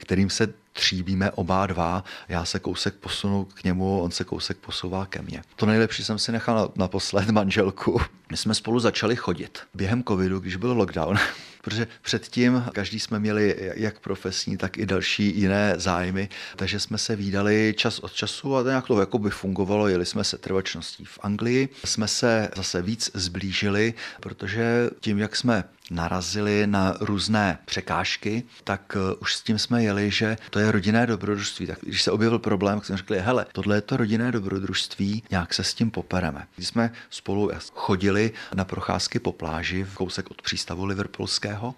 kterým 0.00 0.30
se 0.30 0.48
tříbíme 0.78 1.30
oba 1.30 1.66
dva, 1.66 2.04
já 2.28 2.44
se 2.44 2.58
kousek 2.58 2.94
posunu 2.94 3.44
k 3.44 3.64
němu, 3.64 4.00
on 4.00 4.10
se 4.10 4.24
kousek 4.24 4.56
posouvá 4.56 5.06
ke 5.06 5.22
mně. 5.22 5.42
To 5.56 5.66
nejlepší 5.66 6.04
jsem 6.04 6.18
si 6.18 6.32
nechal 6.32 6.72
naposled 6.76 7.30
manželku. 7.30 8.00
My 8.30 8.36
jsme 8.36 8.54
spolu 8.54 8.80
začali 8.80 9.16
chodit. 9.16 9.58
Během 9.74 10.04
covidu, 10.04 10.40
když 10.40 10.56
byl 10.56 10.72
lockdown, 10.72 11.16
protože 11.62 11.86
předtím 12.02 12.64
každý 12.72 13.00
jsme 13.00 13.18
měli 13.18 13.72
jak 13.74 14.00
profesní, 14.00 14.56
tak 14.56 14.78
i 14.78 14.86
další 14.86 15.40
jiné 15.40 15.74
zájmy, 15.76 16.28
takže 16.56 16.80
jsme 16.80 16.98
se 16.98 17.16
výdali 17.16 17.74
čas 17.76 17.98
od 17.98 18.12
času 18.12 18.56
a 18.56 18.62
to 18.62 18.68
nějak 18.68 18.86
to 18.86 19.00
jako 19.00 19.18
by 19.18 19.30
fungovalo, 19.30 19.88
jeli 19.88 20.06
jsme 20.06 20.24
se 20.24 20.38
trvačností 20.38 21.04
v 21.04 21.18
Anglii, 21.22 21.68
jsme 21.84 22.08
se 22.08 22.48
zase 22.56 22.82
víc 22.82 23.10
zblížili, 23.14 23.94
protože 24.20 24.90
tím, 25.00 25.18
jak 25.18 25.36
jsme 25.36 25.64
narazili 25.90 26.66
na 26.66 26.94
různé 27.00 27.58
překážky, 27.64 28.42
tak 28.64 28.96
eh, 28.96 29.14
už 29.14 29.34
s 29.34 29.42
tím 29.42 29.58
jsme 29.58 29.82
jeli, 29.82 30.10
že 30.10 30.36
to 30.50 30.58
je 30.58 30.72
rodinné 30.72 31.06
dobrodružství. 31.06 31.66
Tak 31.66 31.78
když 31.82 32.02
se 32.02 32.10
objevil 32.10 32.38
problém, 32.38 32.78
tak 32.78 32.86
jsme 32.86 32.96
řekli, 32.96 33.20
hele, 33.20 33.46
tohle 33.52 33.76
je 33.76 33.80
to 33.80 33.96
rodinné 33.96 34.32
dobrodružství, 34.32 35.22
nějak 35.30 35.54
se 35.54 35.64
s 35.64 35.74
tím 35.74 35.90
popereme. 35.90 36.46
Když 36.56 36.68
jsme 36.68 36.92
spolu 37.10 37.50
chodili 37.74 38.32
na 38.54 38.64
procházky 38.64 39.18
po 39.18 39.32
pláži 39.32 39.84
v 39.84 39.94
kousek 39.94 40.30
od 40.30 40.42
přístavu 40.42 40.84
Liverpoolského 40.84 41.74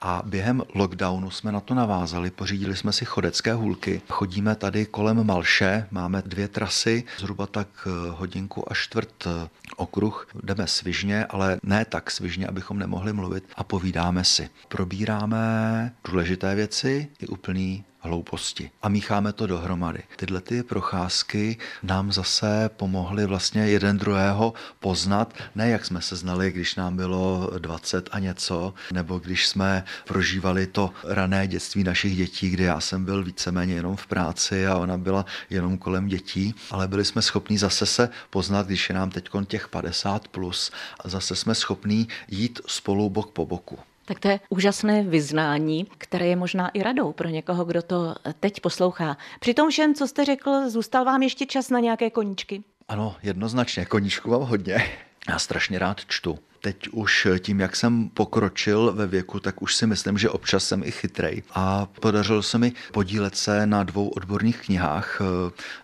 a 0.00 0.22
během 0.26 0.62
lockdownu 0.74 1.30
jsme 1.30 1.52
na 1.52 1.60
to 1.60 1.74
navázali, 1.74 2.30
pořídili 2.30 2.76
jsme 2.76 2.92
si 2.92 3.04
chodecké 3.04 3.54
hůlky. 3.54 4.02
Chodíme 4.08 4.54
tady 4.54 4.86
kolem 4.86 5.26
Malše, 5.26 5.86
máme 5.90 6.22
dvě 6.26 6.48
trasy, 6.48 7.04
zhruba 7.18 7.46
tak 7.46 7.68
eh, 7.86 7.90
hodinku 8.10 8.72
a 8.72 8.74
čtvrt 8.74 9.26
eh, 9.26 9.48
okruh. 9.76 10.28
Jdeme 10.42 10.66
svižně, 10.66 11.24
ale 11.24 11.60
ne 11.62 11.84
tak 11.84 12.10
svižně, 12.10 12.46
abychom 12.46 12.78
nemohli 12.78 13.12
mluvit 13.12 13.44
a 13.56 13.64
povídáme 13.64 14.24
si. 14.24 14.48
Probíráme 14.68 15.92
důležité 16.04 16.54
věci 16.54 17.08
i 17.20 17.26
úplný 17.26 17.84
hlouposti 18.04 18.70
a 18.82 18.88
mícháme 18.88 19.32
to 19.32 19.46
dohromady. 19.46 20.02
Tyhle 20.16 20.40
ty 20.40 20.62
procházky 20.62 21.56
nám 21.82 22.12
zase 22.12 22.70
pomohly 22.76 23.26
vlastně 23.26 23.66
jeden 23.66 23.98
druhého 23.98 24.54
poznat, 24.80 25.34
ne 25.54 25.68
jak 25.68 25.84
jsme 25.84 26.00
se 26.00 26.16
znali, 26.16 26.52
když 26.52 26.74
nám 26.74 26.96
bylo 26.96 27.50
20 27.58 28.08
a 28.12 28.18
něco, 28.18 28.74
nebo 28.92 29.18
když 29.18 29.46
jsme 29.46 29.84
prožívali 30.04 30.66
to 30.66 30.90
rané 31.04 31.46
dětství 31.46 31.84
našich 31.84 32.16
dětí, 32.16 32.50
kdy 32.50 32.64
já 32.64 32.80
jsem 32.80 33.04
byl 33.04 33.24
víceméně 33.24 33.74
jenom 33.74 33.96
v 33.96 34.06
práci 34.06 34.66
a 34.66 34.76
ona 34.76 34.98
byla 34.98 35.26
jenom 35.50 35.78
kolem 35.78 36.06
dětí, 36.06 36.54
ale 36.70 36.88
byli 36.88 37.04
jsme 37.04 37.22
schopni 37.22 37.58
zase 37.58 37.86
se 37.86 38.08
poznat, 38.30 38.66
když 38.66 38.88
je 38.88 38.94
nám 38.94 39.10
teď 39.10 39.28
těch 39.46 39.68
50 39.68 40.28
plus 40.28 40.70
a 41.04 41.08
zase 41.08 41.36
jsme 41.36 41.54
schopní 41.54 42.08
jít 42.28 42.60
spolu 42.66 43.10
bok 43.10 43.30
po 43.30 43.46
boku. 43.46 43.78
Tak 44.04 44.20
to 44.20 44.28
je 44.28 44.40
úžasné 44.48 45.02
vyznání, 45.02 45.86
které 45.98 46.26
je 46.26 46.36
možná 46.36 46.68
i 46.68 46.82
radou 46.82 47.12
pro 47.12 47.28
někoho, 47.28 47.64
kdo 47.64 47.82
to 47.82 48.14
teď 48.40 48.60
poslouchá. 48.60 49.16
Při 49.40 49.54
tom 49.54 49.70
všem, 49.70 49.94
co 49.94 50.08
jste 50.08 50.24
řekl, 50.24 50.70
zůstal 50.70 51.04
vám 51.04 51.22
ještě 51.22 51.46
čas 51.46 51.70
na 51.70 51.80
nějaké 51.80 52.10
koníčky? 52.10 52.62
Ano, 52.88 53.16
jednoznačně. 53.22 53.84
Koníčku 53.84 54.30
mám 54.30 54.42
hodně. 54.42 54.90
Já 55.28 55.38
strašně 55.38 55.78
rád 55.78 56.00
čtu. 56.08 56.38
Teď 56.64 56.88
už 56.88 57.28
tím, 57.38 57.60
jak 57.60 57.76
jsem 57.76 58.08
pokročil 58.08 58.92
ve 58.92 59.06
věku, 59.06 59.40
tak 59.40 59.62
už 59.62 59.74
si 59.76 59.86
myslím, 59.86 60.18
že 60.18 60.30
občas 60.30 60.64
jsem 60.64 60.82
i 60.84 60.90
chytrej. 60.90 61.42
A 61.54 61.86
podařilo 62.00 62.42
se 62.42 62.58
mi 62.58 62.72
podílet 62.92 63.36
se 63.36 63.66
na 63.66 63.82
dvou 63.82 64.08
odborných 64.08 64.60
knihách. 64.60 65.20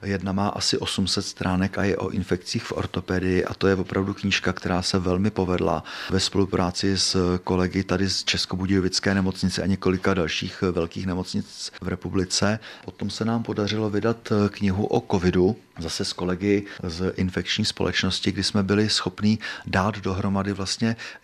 Jedna 0.02 0.32
má 0.32 0.48
asi 0.48 0.78
800 0.78 1.24
stránek 1.26 1.78
a 1.78 1.84
je 1.84 1.96
o 1.96 2.08
infekcích 2.08 2.64
v 2.64 2.72
ortopedii 2.72 3.44
a 3.44 3.54
to 3.54 3.66
je 3.66 3.74
opravdu 3.74 4.14
knížka, 4.14 4.52
která 4.52 4.82
se 4.82 4.98
velmi 4.98 5.30
povedla 5.30 5.84
ve 6.10 6.20
spolupráci 6.20 6.98
s 6.98 7.38
kolegy 7.44 7.84
tady 7.84 8.10
z 8.10 8.24
Českobudějovické 8.24 9.14
nemocnice 9.14 9.62
a 9.62 9.66
několika 9.66 10.14
dalších 10.14 10.62
velkých 10.72 11.06
nemocnic 11.06 11.72
v 11.82 11.88
republice. 11.88 12.58
Potom 12.84 13.10
se 13.10 13.24
nám 13.24 13.42
podařilo 13.42 13.90
vydat 13.90 14.32
knihu 14.48 14.86
o 14.86 15.00
covidu, 15.10 15.56
zase 15.78 16.04
s 16.04 16.12
kolegy 16.12 16.66
z 16.82 17.12
infekční 17.16 17.64
společnosti, 17.64 18.32
kdy 18.32 18.44
jsme 18.44 18.62
byli 18.62 18.88
schopni 18.88 19.38
dát 19.66 19.98
dohromady 19.98 20.52
vlastně 20.52 20.69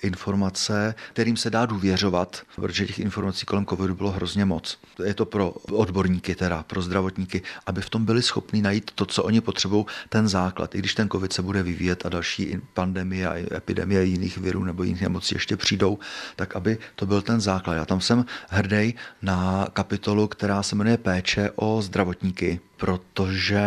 informace, 0.02 0.94
kterým 1.12 1.36
se 1.36 1.50
dá 1.50 1.66
důvěřovat, 1.66 2.42
protože 2.56 2.86
těch 2.86 2.98
informací 2.98 3.46
kolem 3.46 3.66
covidu 3.66 3.94
bylo 3.94 4.10
hrozně 4.10 4.44
moc. 4.44 4.78
Je 5.04 5.14
to 5.14 5.26
pro 5.26 5.50
odborníky, 5.50 6.34
teda 6.34 6.62
pro 6.62 6.82
zdravotníky, 6.82 7.42
aby 7.66 7.80
v 7.80 7.90
tom 7.90 8.04
byli 8.04 8.22
schopni 8.22 8.62
najít 8.62 8.90
to, 8.94 9.06
co 9.06 9.24
oni 9.24 9.40
potřebují, 9.40 9.84
ten 10.08 10.28
základ. 10.28 10.74
I 10.74 10.78
když 10.78 10.94
ten 10.94 11.08
covid 11.08 11.32
se 11.32 11.42
bude 11.42 11.62
vyvíjet 11.62 12.06
a 12.06 12.08
další 12.08 12.56
pandemie 12.74 13.28
a 13.28 13.56
epidemie 13.56 14.04
jiných 14.04 14.38
virů 14.38 14.64
nebo 14.64 14.82
jiných 14.82 15.02
nemocí 15.02 15.34
ještě 15.34 15.56
přijdou, 15.56 15.98
tak 16.36 16.56
aby 16.56 16.78
to 16.96 17.06
byl 17.06 17.22
ten 17.22 17.40
základ. 17.40 17.74
Já 17.74 17.84
tam 17.84 18.00
jsem 18.00 18.24
hrdý 18.48 18.94
na 19.22 19.66
kapitolu, 19.72 20.28
která 20.28 20.62
se 20.62 20.76
jmenuje 20.76 20.96
Péče 20.96 21.50
o 21.56 21.82
zdravotníky, 21.82 22.60
protože 22.76 23.60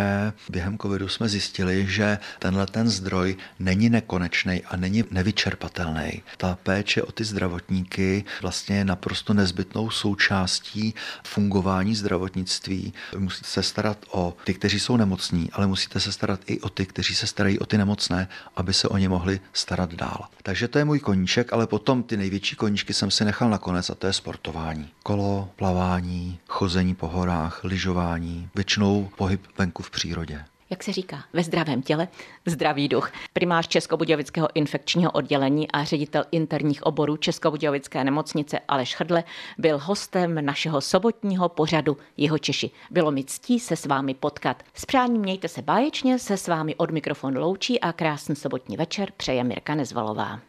během 0.50 0.78
covidu 0.78 1.08
jsme 1.08 1.30
zjistili, 1.30 1.86
že 1.89 2.17
tenhle 2.39 2.67
ten 2.67 2.89
zdroj 2.89 3.38
není 3.60 3.89
nekonečný 3.89 4.63
a 4.63 4.76
není 4.76 5.04
nevyčerpatelný. 5.12 6.22
Ta 6.38 6.58
péče 6.63 7.04
o 7.04 7.12
ty 7.12 7.24
zdravotníky 7.24 8.24
vlastně 8.41 8.78
je 8.78 8.86
naprosto 8.86 9.34
nezbytnou 9.34 9.89
součástí 9.89 10.93
fungování 11.24 11.95
zdravotnictví. 11.95 12.93
Musíte 13.17 13.48
se 13.48 13.63
starat 13.63 13.98
o 14.12 14.38
ty, 14.43 14.54
kteří 14.54 14.80
jsou 14.80 14.98
nemocní, 14.98 15.50
ale 15.52 15.67
musíte 15.67 16.00
se 16.00 16.12
starat 16.12 16.39
i 16.45 16.60
o 16.60 16.69
ty, 16.69 16.86
kteří 16.86 17.15
se 17.15 17.28
starají 17.28 17.60
o 17.60 17.65
ty 17.65 17.78
nemocné, 17.78 18.28
aby 18.56 18.74
se 18.74 18.88
o 18.88 18.98
ně 18.98 19.10
mohli 19.10 19.39
starat 19.54 19.93
dál. 19.93 20.28
Takže 20.43 20.67
to 20.67 20.78
je 20.78 20.86
můj 20.86 21.00
koníček, 21.00 21.54
ale 21.54 21.67
potom 21.67 22.04
ty 22.04 22.17
největší 22.17 22.56
koníčky 22.56 22.93
jsem 22.93 23.12
si 23.12 23.26
nechal 23.26 23.50
nakonec 23.50 23.89
a 23.89 23.95
to 23.95 24.08
je 24.08 24.13
sportování. 24.13 24.89
Kolo, 25.04 25.50
plavání, 25.56 26.39
chození 26.48 26.95
po 26.95 27.08
horách, 27.08 27.63
lyžování, 27.63 28.50
většinou 28.56 28.99
pohyb 29.06 29.42
venku 29.58 29.84
v 29.84 29.92
přírodě 29.92 30.46
jak 30.70 30.84
se 30.84 30.94
říká, 30.94 31.24
ve 31.34 31.44
zdravém 31.44 31.82
těle, 31.82 32.08
zdravý 32.46 32.88
duch. 32.88 33.12
Primář 33.34 33.68
Českobudějovického 33.68 34.48
infekčního 34.54 35.12
oddělení 35.12 35.72
a 35.72 35.84
ředitel 35.84 36.24
interních 36.32 36.84
oborů 36.84 37.18
Českobudějovické 37.18 38.04
nemocnice 38.04 38.60
Aleš 38.68 38.96
Hrdle 39.00 39.24
byl 39.58 39.80
hostem 39.84 40.46
našeho 40.46 40.82
sobotního 40.82 41.50
pořadu 41.50 41.98
Jeho 42.18 42.38
Češi. 42.38 42.72
Bylo 42.92 43.12
mi 43.12 43.24
ctí 43.24 43.60
se 43.60 43.76
s 43.76 43.86
vámi 43.86 44.14
potkat. 44.14 44.64
S 44.74 44.86
přáním 44.86 45.22
mějte 45.22 45.48
se 45.48 45.62
báječně, 45.62 46.20
se 46.20 46.38
s 46.38 46.48
vámi 46.48 46.76
od 46.76 46.92
mikrofonu 46.92 47.40
loučí 47.40 47.80
a 47.80 47.94
krásný 47.94 48.36
sobotní 48.36 48.78
večer 48.78 49.12
přeje 49.18 49.44
Mirka 49.44 49.76
Nezvalová. 49.76 50.40